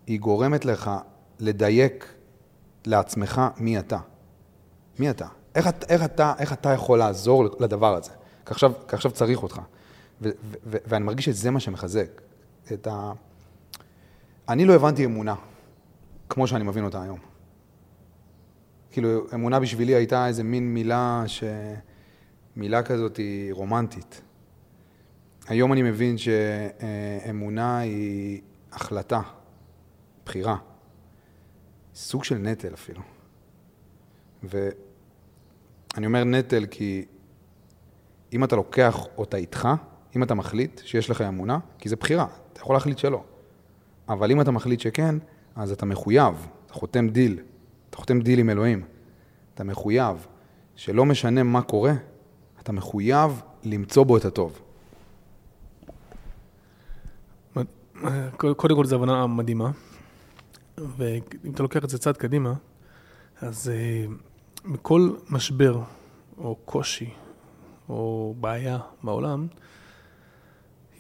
[0.07, 0.91] היא גורמת לך
[1.39, 2.15] לדייק
[2.87, 3.99] לעצמך מי אתה.
[4.99, 5.27] מי אתה?
[5.55, 8.11] איך, איך, אתה, איך אתה יכול לעזור לדבר הזה?
[8.47, 9.61] כי עכשיו, כי עכשיו צריך אותך.
[10.23, 12.21] ו, ו, ו, ואני מרגיש שזה מה שמחזק.
[12.73, 13.13] את ה...
[14.49, 15.35] אני לא הבנתי אמונה,
[16.29, 17.32] כמו שאני מבין אותה היום.
[18.93, 21.45] כאילו, אמונה בשבילי הייתה איזה מין מילה ש...
[22.57, 24.23] מילה כזאת היא רומנטית.
[25.49, 28.41] היום אני מבין שאמונה היא
[28.73, 29.21] החלטה,
[30.27, 30.57] בחירה,
[31.95, 33.01] סוג של נטל אפילו.
[34.43, 37.05] ואני אומר נטל כי
[38.33, 39.69] אם אתה לוקח אותה איתך,
[40.17, 43.25] אם אתה מחליט שיש לך אמונה, כי זה בחירה, אתה יכול להחליט שלא.
[44.09, 45.15] אבל אם אתה מחליט שכן,
[45.57, 47.41] אז אתה מחויב, אתה חותם דיל,
[47.93, 48.85] אתה חותם דיל עם אלוהים.
[49.55, 50.27] אתה מחויב
[50.77, 51.93] שלא משנה מה קורה,
[52.61, 54.61] אתה מחויב למצוא בו את הטוב.
[58.57, 59.71] קודם כל זו הבנה מדהימה,
[60.79, 62.55] ואם אתה לוקח את זה צעד קדימה,
[63.41, 64.05] אז אה,
[64.65, 65.81] מכל משבר
[66.39, 67.11] או קושי
[67.89, 69.47] או בעיה בעולם,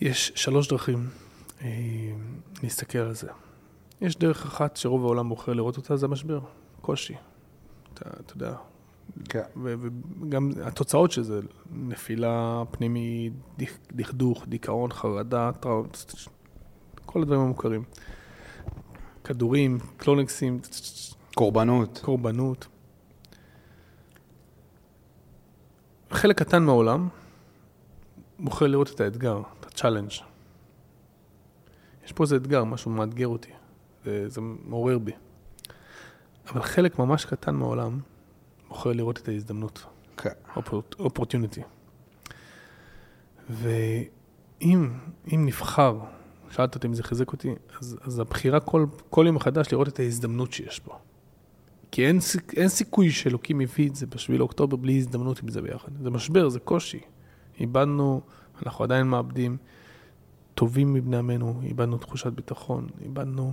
[0.00, 1.08] יש שלוש דרכים
[1.62, 1.68] אה,
[2.62, 3.28] להסתכל על זה.
[4.00, 6.40] יש דרך אחת שרוב העולם בוחר לראות אותה, זה המשבר,
[6.82, 7.14] קושי.
[7.94, 8.54] אתה, אתה יודע,
[9.28, 9.42] כן.
[9.62, 9.74] ו-
[10.22, 11.40] וגם התוצאות של זה,
[11.72, 16.14] נפילה פנימית, דכ- דכדוך, דיכאון, חרדה, טראומות,
[17.06, 17.84] כל הדברים המוכרים.
[19.24, 20.60] כדורים, קלונקסים,
[21.34, 22.00] קורבנות.
[22.04, 22.66] קורבנות.
[26.10, 27.08] חלק קטן מהעולם
[28.38, 30.10] בוחר לראות את האתגר, את ה challenge.
[32.04, 33.50] יש פה איזה אתגר, משהו מאתגר אותי,
[34.04, 35.12] זה, זה מעורר בי.
[36.48, 38.00] אבל חלק ממש קטן מהעולם
[38.68, 39.84] בוחר לראות את ההזדמנות,
[40.16, 40.30] כן.
[40.98, 41.62] opportunity.
[43.50, 44.90] ואם
[45.32, 45.98] אם נבחר,
[46.50, 49.98] שאלת אותי אם זה חיזק אותי, אז, אז הבחירה כל, כל יום מחדש לראות את
[49.98, 50.98] ההזדמנות שיש פה.
[51.90, 52.18] כי אין,
[52.56, 55.88] אין סיכוי שאלוקים הביא את זה בשביל אוקטובר בלי הזדמנות עם זה ביחד.
[56.02, 57.00] זה משבר, זה קושי.
[57.60, 58.20] איבדנו,
[58.66, 59.56] אנחנו עדיין מאבדים
[60.54, 63.52] טובים מבני עמנו, איבדנו תחושת ביטחון, איבדנו,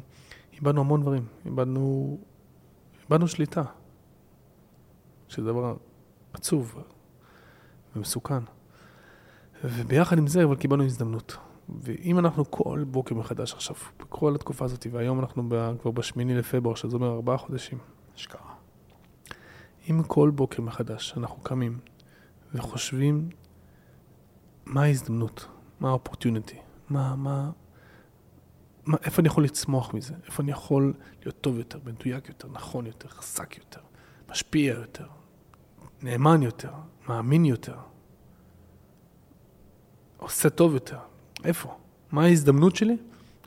[0.53, 2.17] איבדנו המון דברים, איבדנו,
[3.09, 3.63] איבדנו שליטה.
[5.27, 5.75] שזה דבר
[6.33, 6.83] עצוב
[7.95, 8.43] ומסוכן.
[9.63, 11.37] וביחד עם זה, אבל קיבלנו הזדמנות.
[11.81, 16.75] ואם אנחנו כל בוקר מחדש עכשיו, בכל התקופה הזאת, והיום אנחנו ב, כבר בשמיני לפברואר,
[16.75, 17.77] שזה אומר ארבעה חודשים,
[18.15, 18.53] אשכרה.
[19.89, 21.79] אם כל בוקר מחדש אנחנו קמים
[22.53, 23.29] וחושבים
[24.65, 25.47] מה ההזדמנות,
[25.79, 26.55] מה ה-opportunity,
[26.89, 27.49] מה, מה,
[28.89, 32.85] מה, איפה אני יכול לצמוח מזה, איפה אני יכול להיות טוב יותר, מדויק יותר, נכון
[32.85, 33.81] יותר, חזק יותר,
[34.29, 35.05] משפיע יותר,
[36.01, 36.71] נאמן יותר,
[37.09, 37.75] מאמין יותר,
[40.17, 40.99] עושה טוב יותר,
[41.43, 41.75] איפה?
[42.11, 42.97] מה ההזדמנות שלי?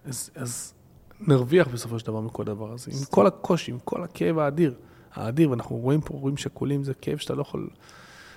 [0.04, 0.74] אז, אז
[1.20, 4.74] נרוויח בסופו של דבר מכל הדבר הזה, עם כל הקושי, עם כל הכאב האדיר.
[5.14, 7.68] האדיר, ואנחנו רואים פה רואים שכולים, זה כאב שאתה לא יכול,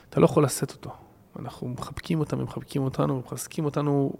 [0.09, 0.91] אתה לא יכול לשאת אותו.
[1.39, 4.13] אנחנו מחבקים אותם, הם מחבקים אותנו, מחזקים אותנו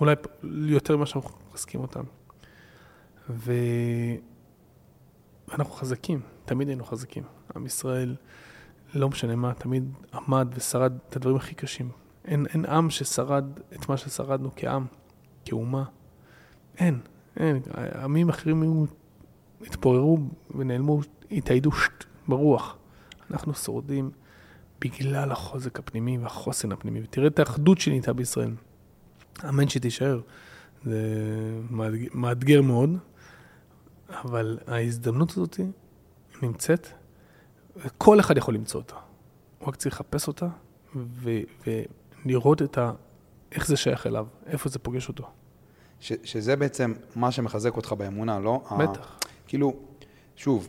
[0.00, 2.04] אולי יותר ממה שאנחנו מחזקים אותם.
[5.48, 7.22] ואנחנו חזקים, תמיד היינו חזקים.
[7.56, 8.16] עם ישראל,
[8.94, 11.90] לא משנה מה, תמיד עמד ושרד את הדברים הכי קשים.
[12.24, 14.86] אין, אין עם ששרד את מה ששרדנו כעם,
[15.44, 15.84] כאומה.
[16.78, 17.00] אין,
[17.36, 17.62] אין.
[18.02, 18.86] עמים אחרים
[19.60, 20.18] התפוררו
[20.50, 22.76] ונעלמו, התאיידו שט, ברוח.
[23.30, 24.10] אנחנו שורדים
[24.80, 27.00] בגלל החוזק הפנימי והחוסן הפנימי.
[27.02, 28.54] ותראה את האחדות שנהייתה בישראל.
[29.48, 30.20] אמן שתישאר.
[30.86, 31.00] זה
[31.70, 32.90] מאתג- מאתגר מאוד,
[34.10, 35.60] אבל ההזדמנות הזאת
[36.42, 36.86] נמצאת,
[37.76, 38.94] וכל אחד יכול למצוא אותה.
[39.58, 40.46] הוא רק צריך לחפש אותה
[40.96, 41.30] ו-
[42.24, 42.92] ולראות את ה...
[43.52, 45.24] איך זה שייך אליו, איפה זה פוגש אותו.
[46.00, 48.62] ש, שזה בעצם מה שמחזק אותך באמונה, לא?
[48.68, 49.18] ה- בטח.
[49.46, 49.72] כאילו,
[50.36, 50.68] שוב,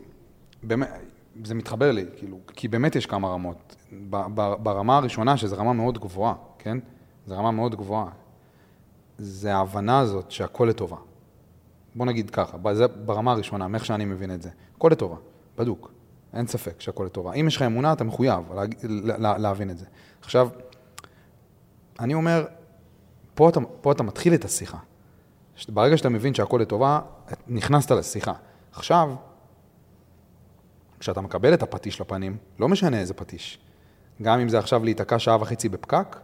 [0.64, 0.90] באמת,
[1.44, 3.76] זה מתחבר לי, כאילו, כי באמת יש כמה רמות.
[4.10, 6.78] ב, ב, ברמה הראשונה, שזו רמה מאוד גבוהה, כן?
[7.26, 8.10] זו רמה מאוד גבוהה.
[9.18, 10.98] זה ההבנה הזאת שהכל לטובה.
[11.96, 14.50] בוא נגיד ככה, זה ברמה הראשונה, מאיך שאני מבין את זה.
[14.76, 15.16] הכל לטובה,
[15.58, 15.92] בדוק.
[16.34, 17.34] אין ספק שהכל לטובה.
[17.34, 18.54] אם יש לך אמונה, אתה מחויב.
[18.84, 19.86] לה, לה, להבין את זה.
[20.22, 20.50] עכשיו,
[22.00, 22.46] אני אומר,
[23.36, 24.78] פה אתה, פה אתה מתחיל את השיחה.
[25.70, 27.00] ברגע שאתה מבין שהכל לטובה,
[27.48, 28.34] נכנסת לשיחה.
[28.72, 29.16] עכשיו,
[31.00, 33.60] כשאתה מקבל את הפטיש לפנים, לא משנה איזה פטיש.
[34.22, 36.18] גם אם זה עכשיו להיתקע שעה וחצי בפקק,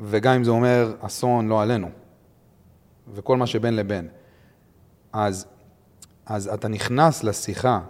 [0.00, 1.88] וגם אם זה אומר אסון לא עלינו,
[3.14, 4.08] וכל מה שבין לבין.
[5.12, 5.46] אז,
[6.26, 7.80] אז אתה נכנס לשיחה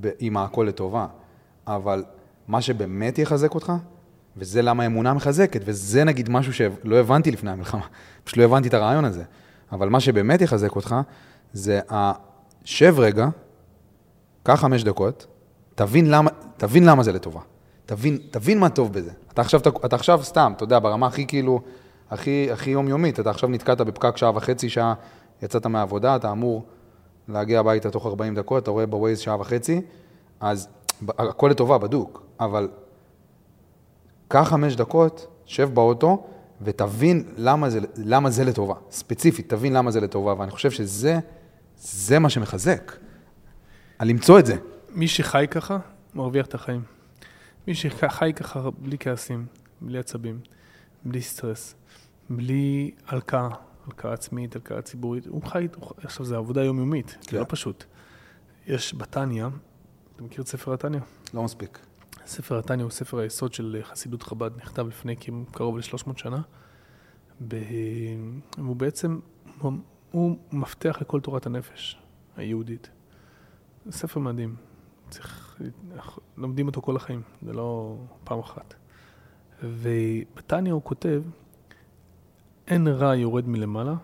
[0.00, 1.06] ב- עם הכל לטובה,
[1.66, 2.04] אבל
[2.48, 3.72] מה שבאמת יחזק אותך,
[4.36, 7.86] וזה למה האמונה מחזקת, וזה נגיד משהו שלא הבנתי לפני המלחמה,
[8.24, 9.24] פשוט לא הבנתי את הרעיון הזה,
[9.72, 10.96] אבל מה שבאמת יחזק אותך,
[11.52, 13.28] זה השב רגע,
[14.42, 15.26] קח חמש דקות,
[15.74, 17.40] תבין למה, תבין למה זה לטובה.
[17.86, 19.10] תבין, תבין מה טוב בזה.
[19.32, 21.60] אתה עכשיו, אתה עכשיו סתם, אתה יודע, ברמה הכי כאילו,
[22.10, 24.94] הכי, הכי יומיומית, אתה עכשיו נתקעת בפקק שעה וחצי, שעה,
[25.42, 26.66] יצאת מהעבודה, אתה אמור
[27.28, 29.80] להגיע הביתה תוך 40 דקות, אתה רואה בווייז שעה וחצי,
[30.40, 30.68] אז
[31.08, 32.68] הכל לטובה, בדוק, אבל
[34.28, 36.26] קח חמש דקות, שב באוטו,
[36.62, 38.74] ותבין למה זה, למה זה לטובה.
[38.90, 41.18] ספציפית, תבין למה זה לטובה, ואני חושב שזה,
[41.76, 42.92] זה מה שמחזק.
[43.98, 44.56] על למצוא את זה.
[44.90, 45.78] מי שחי ככה,
[46.14, 46.95] מרוויח את החיים.
[47.66, 49.46] מי שחי ככה בלי כעסים,
[49.80, 50.40] בלי עצבים,
[51.04, 51.74] בלי סטרס,
[52.30, 53.48] בלי הלקאה,
[53.86, 57.36] הלקאה עצמית, הלקאה ציבורית, הוא חי, הוא, עכשיו זה עבודה יומיומית, זה כן.
[57.36, 57.84] לא פשוט.
[58.66, 59.46] יש בתניא,
[60.14, 61.00] אתה מכיר את ספר התניא?
[61.34, 61.78] לא מספיק.
[62.26, 65.16] ספר התניא הוא ספר היסוד של חסידות חב"ד, נכתב לפני
[65.50, 66.40] קרוב ל-300 שנה,
[67.48, 67.56] ב...
[68.58, 69.20] והוא בעצם,
[70.10, 71.98] הוא מפתח לכל תורת הנפש
[72.36, 72.90] היהודית.
[73.86, 74.56] זה ספר מדהים,
[75.10, 75.45] צריך,
[76.36, 78.74] לומדים אותו כל החיים, זה לא פעם אחת.
[79.62, 81.22] ובתניא הוא כותב,
[82.66, 83.94] אין רע יורד מלמעלה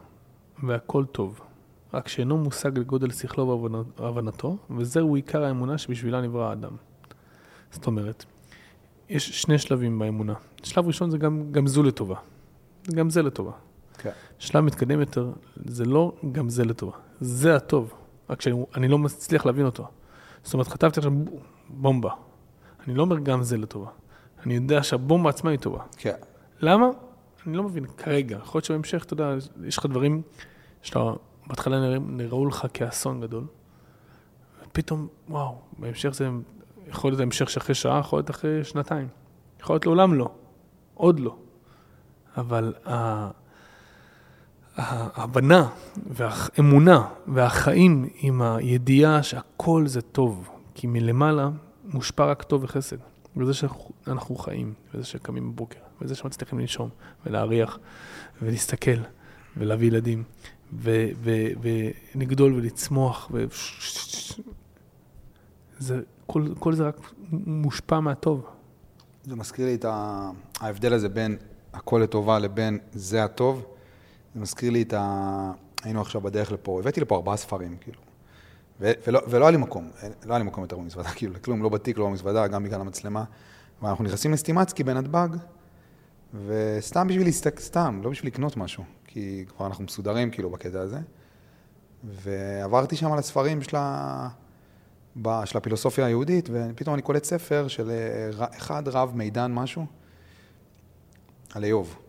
[0.62, 1.40] והכל טוב.
[1.94, 6.76] רק שאינו מושג לגודל שכלו והבנתו, וזהו עיקר האמונה שבשבילה נברא האדם.
[7.70, 8.24] זאת אומרת,
[9.08, 10.34] יש שני שלבים באמונה.
[10.62, 12.16] שלב ראשון זה גם, גם זו לטובה.
[12.94, 13.52] גם זה לטובה.
[13.98, 14.10] כן.
[14.38, 15.32] שלב מתקדם יותר,
[15.64, 16.96] זה לא גם זה לטובה.
[17.20, 17.94] זה הטוב,
[18.30, 19.88] רק שאני לא מצליח להבין אותו.
[20.42, 21.12] זאת אומרת, חטפתי עכשיו
[21.68, 22.10] בומבה.
[22.86, 23.90] אני לא אומר גם זה לטובה.
[24.46, 25.80] אני יודע שהבומבה עצמה היא טובה.
[25.96, 26.14] כן.
[26.60, 26.86] למה?
[27.46, 28.36] אני לא מבין כרגע.
[28.36, 30.22] יכול להיות שבהמשך, אתה יודע, יש לך דברים
[30.82, 31.12] שאתה
[31.46, 33.44] בהתחלה נראו לך כאסון גדול,
[34.62, 36.28] ופתאום, וואו, בהמשך זה
[36.86, 39.08] יכול להיות המשך שאחרי שעה, יכול להיות אחרי שנתיים.
[39.60, 40.30] יכול להיות לעולם לא.
[40.94, 41.36] עוד לא.
[42.36, 42.74] אבל
[44.76, 45.68] ההבנה
[46.10, 51.50] והאמונה והחיים עם הידיעה שהכל זה טוב, כי מלמעלה
[51.84, 52.96] מושפע רק טוב וחסד.
[53.36, 56.88] וזה שאנחנו חיים, וזה שקמים בבוקר, וזה שמצליחים לנשום,
[57.26, 57.78] ולהריח,
[58.42, 59.00] ולהסתכל,
[59.56, 60.24] ולהביא ילדים,
[62.14, 63.44] ולגדול ולצמוח, ו...
[65.78, 66.96] זה, כל, כל זה רק
[67.32, 68.46] מושפע מהטוב.
[69.24, 69.86] זה מזכיר לי את
[70.60, 71.36] ההבדל הזה בין
[71.72, 73.64] הכל לטובה לבין זה הטוב.
[74.34, 75.52] זה מזכיר לי את ה...
[75.82, 77.98] היינו עכשיו בדרך לפה, הבאתי לפה ארבעה ספרים, כאילו.
[78.80, 79.90] ולא, ולא היה לי מקום,
[80.24, 83.24] לא היה לי מקום יותר במזוודה, כאילו, כלום, לא בתיק, לא במזוודה, גם בגלל המצלמה.
[83.82, 85.28] ואנחנו נכנסים לסטימצקי בנתב"ג,
[86.46, 90.98] וסתם בשביל להסתכל, סתם, לא בשביל לקנות משהו, כי כבר אנחנו מסודרים, כאילו, בקטע הזה.
[92.04, 94.28] ועברתי שם על הספרים של, ה...
[95.44, 99.86] של הפילוסופיה היהודית, ופתאום אני קולט ספר של אה, אחד רב מידן משהו,
[101.54, 102.01] על איוב.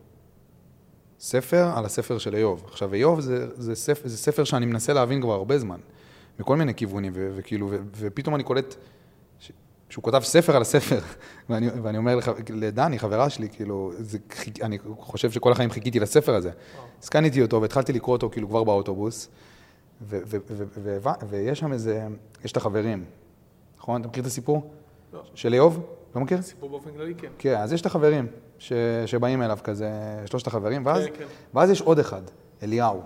[1.23, 2.63] ספר על הספר של איוב.
[2.67, 5.79] עכשיו, איוב זה, זה, ספר, זה ספר שאני מנסה להבין כבר הרבה זמן,
[6.39, 8.75] מכל מיני כיוונים, ו, וכאילו, ו, ופתאום אני קולט
[9.39, 9.51] ש,
[9.89, 10.99] שהוא כותב ספר על הספר,
[11.49, 14.17] ואני, ואני אומר לך, לדני, חברה שלי, כאילו, זה,
[14.61, 16.51] אני חושב שכל החיים חיכיתי לספר הזה.
[17.03, 19.29] אז קניתי אותו והתחלתי לקרוא אותו כאילו כבר באוטובוס,
[20.01, 22.07] ו, ו, ו, ו, ו, ויש שם איזה,
[22.45, 23.05] יש את החברים,
[23.77, 24.01] נכון?
[24.01, 24.73] אתה מכיר את הסיפור?
[25.13, 25.21] לא.
[25.35, 25.85] של איוב?
[26.15, 26.41] לא מכיר?
[26.41, 27.27] סיפור באופן כללי, כן.
[27.37, 28.27] כן, אז יש את החברים
[28.63, 28.73] ש...
[29.05, 29.91] שבאים אליו כזה,
[30.25, 31.25] שלושת החברים, ואז, כן, כן.
[31.53, 32.21] ואז יש עוד אחד,
[32.63, 33.01] אליהו,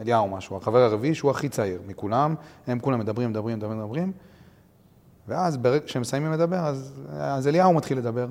[0.00, 2.34] אליהו משהו, החבר הרביעי שהוא הכי צעיר מכולם,
[2.66, 4.12] הם כולם מדברים, מדברים, מדברים, מדברים,
[5.28, 8.26] ואז ברגע שהם מסיימים לדבר, אז, אז אליהו מתחיל לדבר,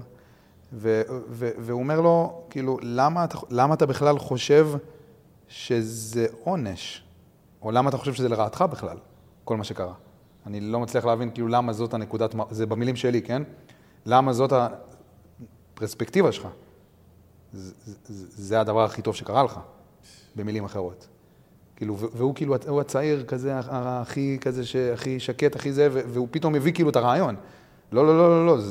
[0.73, 4.69] ו, ו, והוא אומר לו, כאילו, למה אתה, למה אתה בכלל חושב
[5.47, 7.03] שזה עונש?
[7.62, 8.97] או למה אתה חושב שזה לרעתך בכלל,
[9.43, 9.93] כל מה שקרה?
[10.45, 13.43] אני לא מצליח להבין, כאילו, למה זאת הנקודת, זה במילים שלי, כן?
[14.05, 14.53] למה זאת
[15.80, 16.48] הפרספקטיבה שלך.
[17.54, 19.60] זה, הדבר הכי טוב שקרה לך,
[20.36, 21.08] במילים אחרות.
[21.76, 24.62] כאילו, והוא כאילו, הוא הצעיר כזה, הכי כזה,
[24.94, 27.36] הכי שקט, הכי זה, והוא פתאום מביא כאילו את הרעיון.
[27.92, 28.63] לא, לא, לא, לא, לא,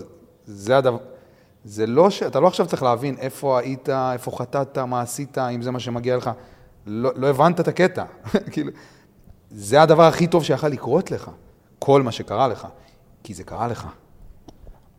[0.47, 0.99] זה הדבר,
[1.65, 2.23] זה לא ש...
[2.23, 6.17] אתה לא עכשיו צריך להבין איפה היית, איפה חטאת, מה עשית, אם זה מה שמגיע
[6.17, 6.31] לך.
[6.87, 8.05] לא, לא הבנת את הקטע.
[8.53, 8.73] כאילו,
[9.51, 11.31] זה הדבר הכי טוב שיכול לקרות לך,
[11.79, 12.67] כל מה שקרה לך,
[13.23, 13.87] כי זה קרה לך.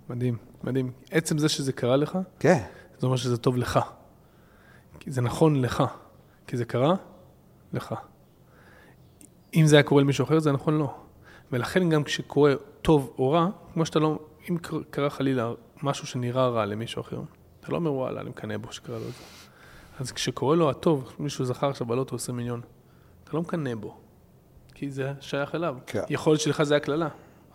[0.10, 0.91] מדהים, מדהים.
[1.12, 2.63] עצם זה שזה קרה לך, כן.
[3.00, 3.80] זה אומר שזה טוב לך.
[5.00, 5.84] כי זה נכון לך,
[6.48, 6.93] כי זה קרה
[7.74, 7.95] לך.
[9.56, 10.93] אם זה היה קורה למישהו אחר, זה נכון לו.
[11.52, 14.19] ולכן גם כשקורה טוב או רע, כמו שאתה לא,
[14.50, 14.58] אם
[14.89, 15.52] קרה חלילה
[15.84, 17.22] משהו שנראה רע למישהו אחר,
[17.60, 19.24] אתה לא אומר וואלה, אני מקנא בו שקרה לו את זה.
[20.00, 22.62] אז כשקורה לו הטוב, מישהו זכר עכשיו בלוטו 20 מיליון,
[23.24, 23.98] אתה לא מקנא בו,
[24.74, 25.78] כי זה שייך אליו.
[25.86, 26.02] כן.
[26.10, 27.08] יכול להיות שלך זה היה קללה.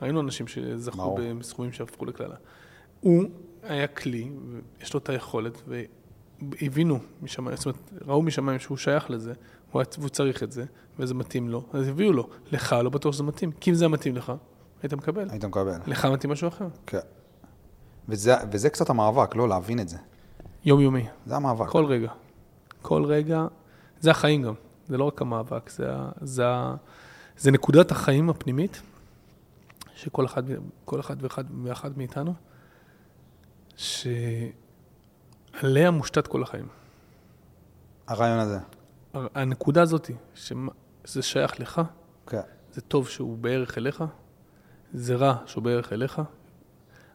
[0.03, 2.35] ראינו אנשים שזכו בסכומים שהפכו לקללה.
[3.05, 3.25] הוא
[3.63, 4.31] היה כלי,
[4.81, 9.33] יש לו את היכולת, והבינו משמיים, זאת אומרת, ראו משמיים שהוא שייך לזה,
[9.75, 10.65] והוא צריך את זה,
[10.99, 12.29] וזה מתאים לו, אז הביאו לו.
[12.53, 14.33] לך לא בטוח שזה מתאים, כי אם זה מתאים לך,
[14.83, 15.31] היית מקבל.
[15.31, 15.79] היית מקבל.
[15.87, 16.67] לך מתאים משהו אחר.
[16.87, 16.99] כן.
[18.09, 19.97] וזה, וזה קצת המאבק, לא להבין את זה.
[20.65, 21.07] יומיומי.
[21.27, 21.69] זה המאבק.
[21.69, 22.13] כל רגע.
[22.83, 23.47] כל רגע,
[24.01, 24.55] זה החיים גם,
[24.87, 25.91] זה לא רק המאבק, זה,
[26.21, 26.45] זה,
[27.39, 28.83] זה נקודת החיים הפנימית,
[29.95, 30.43] שכל אחד,
[31.01, 32.35] אחד ואחד ואחד מאיתנו,
[33.77, 34.31] שעליה
[35.91, 36.69] מושתת כל החיים.
[38.07, 38.59] הרעיון הזה.
[39.15, 41.83] הנקודה הזאת, שזה שייך לך,
[42.27, 42.41] כן.
[42.73, 44.05] זה טוב שהוא בערך אליך,
[44.93, 46.23] זה רע שהוא בערך אליך,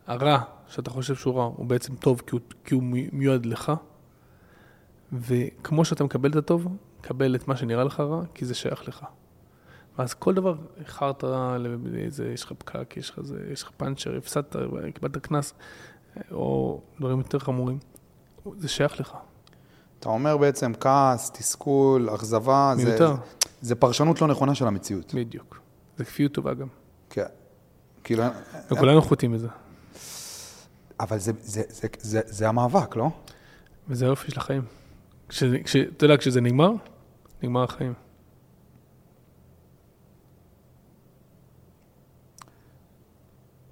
[0.08, 3.72] הרע שאתה חושב שהוא רע הוא בעצם טוב כי הוא, כי הוא מיועד לך,
[5.14, 6.68] וכמו שאתה מקבל את הטוב,
[7.02, 9.06] קבל את מה שנראה לך רע, כי זה שייך לך.
[9.98, 11.24] ואז כל דבר, איחרת
[12.34, 14.56] יש לך פקק, יש לך, זה, יש לך פאנצ'ר, הפסדת,
[14.94, 15.54] קיבלת קנס,
[16.32, 17.78] או דברים יותר חמורים,
[18.58, 19.16] זה שייך לך.
[20.00, 23.16] אתה אומר בעצם כעס, תסכול, אכזבה, מיותר.
[23.16, 23.22] זה,
[23.62, 25.14] זה פרשנות לא נכונה של המציאות.
[25.14, 25.60] בדיוק.
[25.98, 26.68] זה כפיות טובה גם.
[27.10, 27.26] כן.
[28.04, 28.24] כאילו...
[28.24, 29.48] אה, אה, וכולנו חוטאים בזה.
[31.00, 33.10] אבל זה, זה, זה, זה, זה המאבק, לא?
[33.88, 34.62] וזה היופי של החיים.
[35.98, 36.72] אתה יודע, כשזה נגמר,
[37.44, 37.94] נגמר החיים.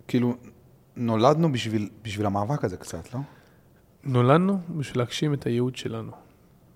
[0.07, 0.35] כאילו,
[0.97, 3.19] נולדנו בשביל, בשביל המאבק הזה קצת, לא?
[4.03, 6.11] נולדנו בשביל להגשים את הייעוד שלנו.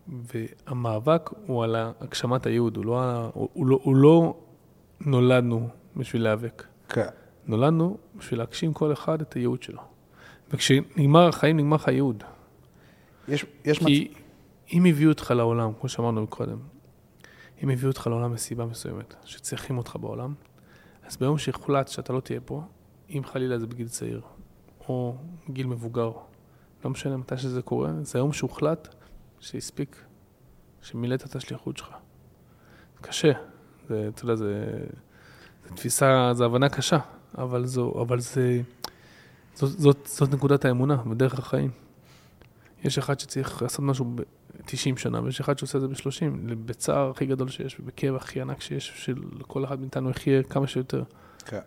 [0.08, 4.38] והמאבק הוא על הגשמת הייעוד, הוא לא, הוא, הוא לא, הוא לא
[5.02, 6.64] נולדנו בשביל להיאבק.
[6.90, 7.08] כן.
[7.48, 9.82] נולדנו בשביל להגשים כל אחד את הייעוד שלו.
[10.52, 12.24] וכשנגמר החיים, נגמר לך הייעוד.
[13.28, 14.18] יש, יש כי מצ...
[14.74, 16.58] אם הביאו אותך לעולם, כמו שאמרנו קודם,
[17.64, 20.34] אם הביאו אותך לעולם מסיבה מסוימת, שצריכים אותך בעולם,
[21.08, 22.64] אז ביום שהוחלט שאתה לא תהיה פה,
[23.17, 24.21] אם חלילה זה בגיל צעיר,
[24.88, 25.15] או
[25.50, 26.12] גיל מבוגר,
[26.86, 28.95] לא משנה מתי שזה קורה, זה היום שהוחלט
[29.39, 30.04] שהספיק,
[30.82, 31.89] שמילאת את השליחות שלך.
[33.02, 33.32] קשה,
[33.89, 34.65] זה, אתה יודע, זה,
[35.63, 36.97] זה תפיסה, זו הבנה קשה,
[37.38, 38.62] אבל, זו, אבל זה,
[39.56, 41.71] זאת, זאת, זאת נקודת האמונה בדרך החיים.
[42.84, 47.26] יש אחד שצריך לעשות משהו ב-90 שנה, ויש אחד שעושה את זה ב-30, בצער הכי
[47.26, 51.04] גדול שיש, ובכאב הכי ענק שיש, שלכל אחד מאיתנו יחיה כמה שיותר.
[51.45, 51.60] כן.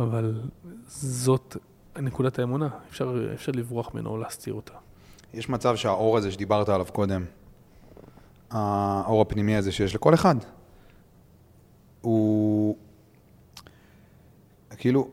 [0.00, 0.40] אבל
[0.86, 1.56] זאת
[1.98, 4.72] נקודת האמונה, אפשר, אפשר לברוח ממנו או להסתיר אותה.
[5.34, 7.24] יש מצב שהאור הזה שדיברת עליו קודם,
[8.50, 10.34] האור הפנימי הזה שיש לכל אחד,
[12.00, 12.76] הוא
[14.78, 15.08] כאילו,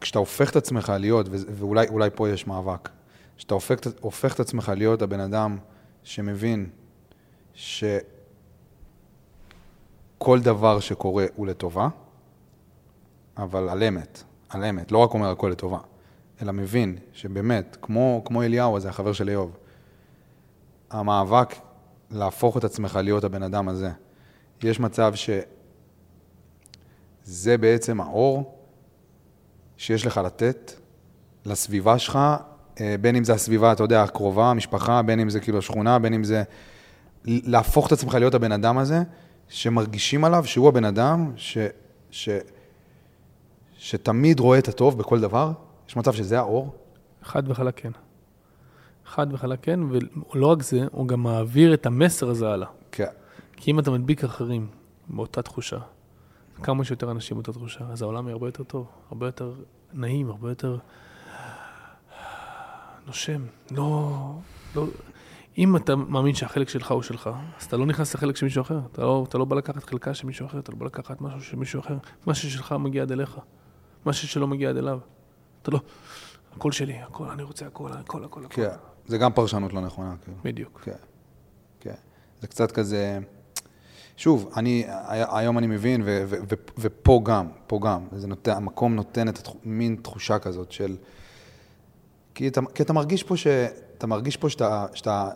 [0.00, 2.88] כשאתה הופך את עצמך להיות, ואולי פה יש מאבק,
[3.36, 5.58] כשאתה הופך, הופך את עצמך להיות הבן אדם
[6.02, 6.70] שמבין
[7.54, 7.90] שכל
[10.40, 11.88] דבר שקורה הוא לטובה,
[13.38, 15.78] אבל על אמת, על אמת, לא רק אומר הכל לטובה,
[16.42, 19.56] אלא מבין שבאמת, כמו, כמו אליהו הזה, החבר של איוב,
[20.90, 21.54] המאבק
[22.10, 23.90] להפוך את עצמך להיות הבן אדם הזה,
[24.62, 28.58] יש מצב שזה בעצם האור
[29.76, 30.72] שיש לך לתת
[31.44, 32.18] לסביבה שלך,
[32.80, 36.14] אה, בין אם זה הסביבה, אתה יודע, הקרובה, המשפחה, בין אם זה כאילו השכונה, בין
[36.14, 36.42] אם זה...
[37.24, 39.02] להפוך את עצמך להיות הבן אדם הזה,
[39.48, 41.58] שמרגישים עליו שהוא הבן אדם ש...
[42.10, 42.28] ש...
[43.78, 45.52] שתמיד רואה את הטוב בכל דבר?
[45.88, 46.74] יש מצב שזה האור?
[47.22, 47.90] חד וחלק כן.
[49.06, 49.80] חד וחלק כן,
[50.32, 52.68] ולא רק זה, הוא גם מעביר את המסר הזה הלאה.
[52.92, 53.06] כן.
[53.56, 54.66] כי אם אתה מדביק אחרים
[55.08, 55.78] באותה תחושה,
[56.62, 59.52] כמה שיותר אנשים באותה תחושה, אז העולם יהיה הרבה יותר טוב, הרבה יותר
[59.92, 60.78] נעים, הרבה יותר
[63.06, 63.42] נושם.
[63.70, 64.12] לא,
[64.76, 64.86] לא...
[65.58, 68.80] אם אתה מאמין שהחלק שלך הוא שלך, אז אתה לא נכנס לחלק של מישהו אחר.
[68.92, 71.40] אתה לא, אתה לא בא לקחת חלקה של מישהו אחר, אתה לא בא לקחת משהו
[71.40, 71.96] של מישהו אחר.
[72.26, 73.38] מה ששלך מגיע עד אליך.
[74.04, 74.98] מה ששלו מגיע עד אליו.
[75.62, 75.80] אתה לא,
[76.56, 78.54] הכל שלי, הכל, אני רוצה הכל, הכל, הכל, הכל.
[78.54, 80.14] כן, זה גם פרשנות לא נכונה.
[80.24, 80.36] כאילו.
[80.44, 80.80] בדיוק.
[80.84, 80.92] כן,
[81.80, 81.94] כן.
[82.40, 83.18] זה קצת כזה...
[84.16, 88.94] שוב, אני, היום אני מבין, ו, ו, ו, ופה גם, פה גם, זה נותן, המקום
[88.94, 90.96] נותן את מין תחושה כזאת של...
[92.34, 93.46] כי אתה, כי אתה מרגיש פה, ש,
[93.98, 95.30] אתה מרגיש פה שאתה, שאתה,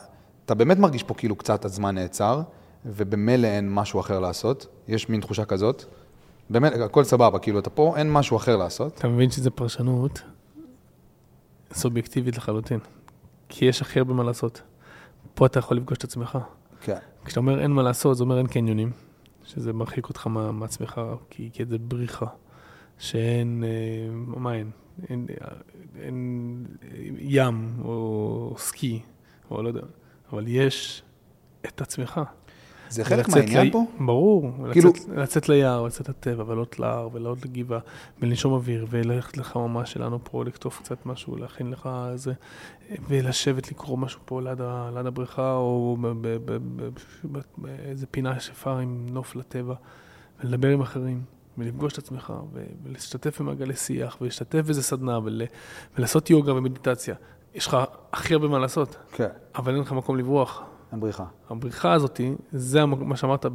[0.44, 2.42] אתה באמת מרגיש פה כאילו קצת הזמן נעצר,
[2.86, 5.84] ובמילא אין משהו אחר לעשות, יש מין תחושה כזאת.
[6.52, 8.98] באמת, הכל סבבה, כאילו, אתה פה, אין משהו אחר לעשות.
[8.98, 10.22] אתה מבין שזו פרשנות
[11.72, 12.78] סובייקטיבית לחלוטין,
[13.48, 14.62] כי יש הכי הרבה מה לעשות.
[15.34, 16.38] פה אתה יכול לפגוש את עצמך.
[16.80, 16.98] כן.
[17.24, 18.90] כשאתה אומר אין מה לעשות, זה אומר אין קניונים,
[19.44, 22.26] שזה מרחיק אותך מעצמך, כי, כי זה בריחה,
[22.98, 24.70] שאין, אה, מה אין?
[25.08, 25.26] אין,
[26.00, 26.66] אין
[27.18, 29.02] ים או סקי,
[29.50, 29.82] או לא יודע,
[30.32, 31.02] אבל יש
[31.66, 32.20] את עצמך.
[32.92, 33.84] זה חלק מהעניין לי, פה?
[34.00, 34.90] ברור, כאילו...
[34.90, 37.80] לצאת, לצאת ליער, לצאת לטבע, ולעלות להר, ולעלות לגבעה,
[38.20, 42.32] ולנשום אוויר, וללכת לחממה שלנו פה, לקטוף קצת משהו, להכין לך איזה,
[43.08, 44.60] ולשבת לקרוא משהו פה ליד,
[44.94, 45.96] ליד הבריכה, או
[47.58, 49.74] באיזה פינה שפה עם נוף לטבע,
[50.40, 51.22] ולדבר עם אחרים.
[51.58, 52.32] ולפגוש את עצמך,
[52.84, 55.42] ולהשתתף במעגלי שיח, ולהשתתף באיזה סדנה, ול,
[55.96, 57.14] ולעשות יוגה ומדיטציה.
[57.54, 57.76] יש לך
[58.12, 59.28] הכי הרבה מה לעשות, כן.
[59.54, 60.62] אבל אין לך מקום לברוח.
[60.92, 61.24] אין בריחה.
[61.50, 62.20] הבריחה הזאת,
[62.52, 63.46] זה מה שאמרת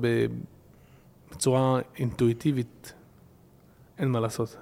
[1.31, 2.93] בצורה אינטואיטיבית,
[3.97, 4.57] אין מה לעשות.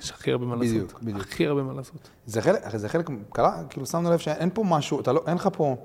[0.00, 1.02] יש הכי הרבה מה בדיוק, לעשות.
[1.02, 1.20] בדיוק.
[1.20, 2.10] הכי הרבה מה לעשות.
[2.26, 5.48] זה חלק, זה חלק, קלה, כאילו שמנו לב שאין פה משהו, אתה לא, אין לך
[5.52, 5.76] פה,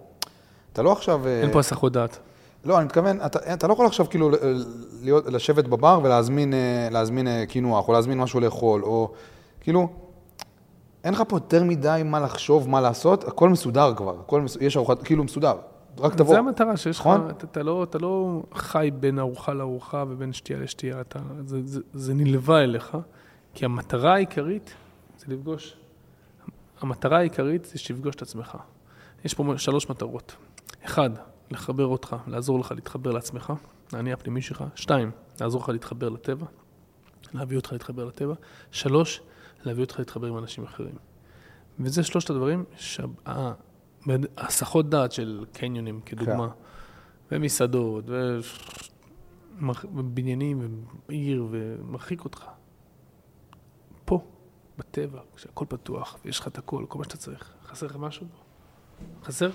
[0.73, 1.27] אתה לא עכשיו...
[1.27, 2.19] אין פה הסחות דעת.
[2.65, 4.31] לא, אני מתכוון, אתה, אתה לא יכול עכשיו כאילו
[5.01, 6.53] להיות, לשבת בבר ולהזמין
[6.91, 9.11] להזמין קינוח, או להזמין משהו לאכול, או
[9.61, 9.87] כאילו,
[11.03, 14.77] אין לך פה יותר מדי מה לחשוב, מה לעשות, הכל מסודר כבר, הכל, מס, יש
[14.77, 15.55] ארוחת, כאילו מסודר.
[15.99, 16.33] רק תבוא.
[16.33, 17.29] זה המטרה, שיש לך, נכון?
[17.29, 21.81] אתה, אתה, לא, אתה לא חי בין ארוחה לארוחה ובין שתייה לשתייה, אתה, זה, זה,
[21.93, 22.97] זה נלווה אליך,
[23.53, 24.73] כי המטרה העיקרית
[25.17, 25.77] זה לפגוש,
[26.81, 28.57] המטרה העיקרית זה שתפגוש את עצמך.
[29.25, 30.35] יש פה שלוש מטרות.
[30.85, 31.09] אחד,
[31.51, 33.53] לחבר אותך, לעזור לך להתחבר לעצמך,
[33.93, 34.63] האני הפנימי שלך.
[34.75, 36.45] שתיים, לעזור לך להתחבר לטבע,
[37.33, 38.33] להביא אותך להתחבר לטבע.
[38.71, 39.21] שלוש,
[39.63, 40.95] להביא אותך להתחבר עם אנשים אחרים.
[41.79, 43.03] וזה שלושת הדברים שה...
[44.37, 46.55] הסחות דעת של קניונים, כדוגמה, כן.
[47.35, 48.05] ומסעדות,
[49.83, 52.45] ובניינים, ועיר, ומרחיק אותך.
[54.05, 54.21] פה.
[54.77, 57.53] בטבע, כשהכל פתוח, ויש לך את הכל, כל מה שאתה צריך.
[57.65, 58.25] חסר לך משהו?
[59.23, 59.49] חסר?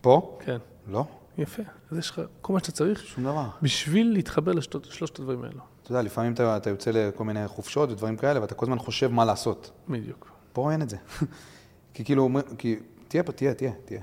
[0.00, 0.38] פה?
[0.44, 0.58] כן.
[0.88, 1.04] לא,
[1.38, 1.62] יפה.
[1.90, 3.48] אז יש לך כל מה שאתה צריך שום דבר.
[3.62, 5.60] בשביל להתחבר לשלושת הדברים האלו.
[5.82, 9.12] אתה יודע, לפעמים אתה, אתה יוצא לכל מיני חופשות ודברים כאלה, ואתה כל הזמן חושב
[9.12, 9.70] מה לעשות.
[9.88, 10.30] בדיוק.
[10.52, 10.96] פה אין את זה.
[11.94, 12.28] כי כאילו,
[12.58, 12.78] כי
[13.08, 14.00] תהיה פה, תהיה, תהיה, תהיה,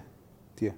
[0.55, 0.71] תהיה.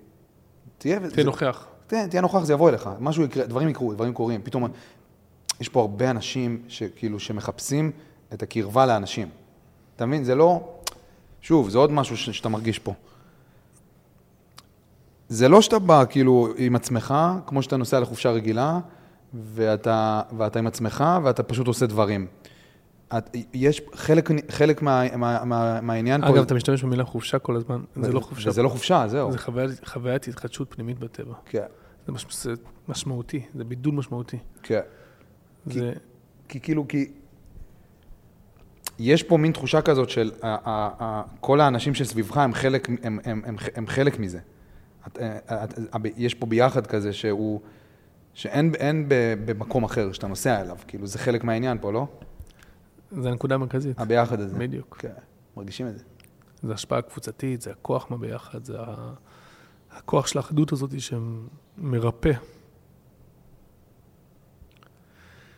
[0.78, 1.66] תהיה, וזה- נוכח.
[1.88, 2.90] תהיה, תהיה נוכח, זה יבוא אליך.
[3.00, 4.42] משהו יקרה, דברים יקרו, דברים קורים.
[4.44, 4.68] פתאום,
[5.62, 7.92] יש פה הרבה אנשים שכאילו, שמחפשים
[8.34, 9.30] את הקרבה לאנשים.
[9.96, 10.24] אתה מבין?
[10.24, 10.74] זה לא...
[11.42, 12.94] שוב, זה עוד משהו ש- שאתה מרגיש פה.
[15.30, 17.14] זה לא שאתה בא כאילו עם עצמך,
[17.46, 18.80] כמו שאתה נוסע לחופשה רגילה,
[19.34, 22.28] ואתה, ואתה עם עצמך, ואתה פשוט עושה דברים.
[23.18, 26.30] את, יש חלק, חלק מה, מה, מה, מהעניין פה...
[26.30, 28.52] אגב, אתה משתמש במילה חופשה כל הזמן, זה לא חופשה.
[28.52, 29.32] זה לא חופשה, זהו.
[29.32, 31.34] זה חוויית- חוויית התחדשות פנימית בטבע.
[31.46, 31.66] כן,
[32.08, 32.54] זה מש- זה
[32.88, 34.38] משמעותי, זה בידול משמעותי.
[34.64, 34.80] כן.
[35.70, 35.94] כי- זה...
[36.48, 37.12] כי כאילו, כי...
[39.00, 42.96] יש פה מין תחושה כזאת של ה, ה, ה, כל האנשים שסביבך הם חלק, הם,
[43.04, 44.40] הם, הם, הם חלק מזה.
[45.08, 47.62] את, את, את, יש פה ביחד כזה שהוא,
[48.34, 49.06] שאין אין
[49.46, 52.08] במקום אחר שאתה נוסע אליו, כאילו זה חלק מהעניין פה, לא?
[53.12, 54.00] זה הנקודה המרכזית.
[54.00, 54.58] הביחד הזה.
[54.58, 54.98] בדיוק.
[55.00, 55.14] כן,
[55.58, 56.04] מרגישים את זה.
[56.64, 58.78] זה השפעה קבוצתית, זה הכוח מה ביחד, זה
[59.92, 62.32] הכוח של האחדות הזאת שמרפא.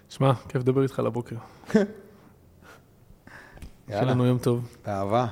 [0.09, 1.35] שמע, כיף לדבר איתך על הבוקר.
[1.73, 1.85] שיהיה
[3.87, 4.75] יאללה, לנו יום טוב.
[4.85, 5.27] באהבה.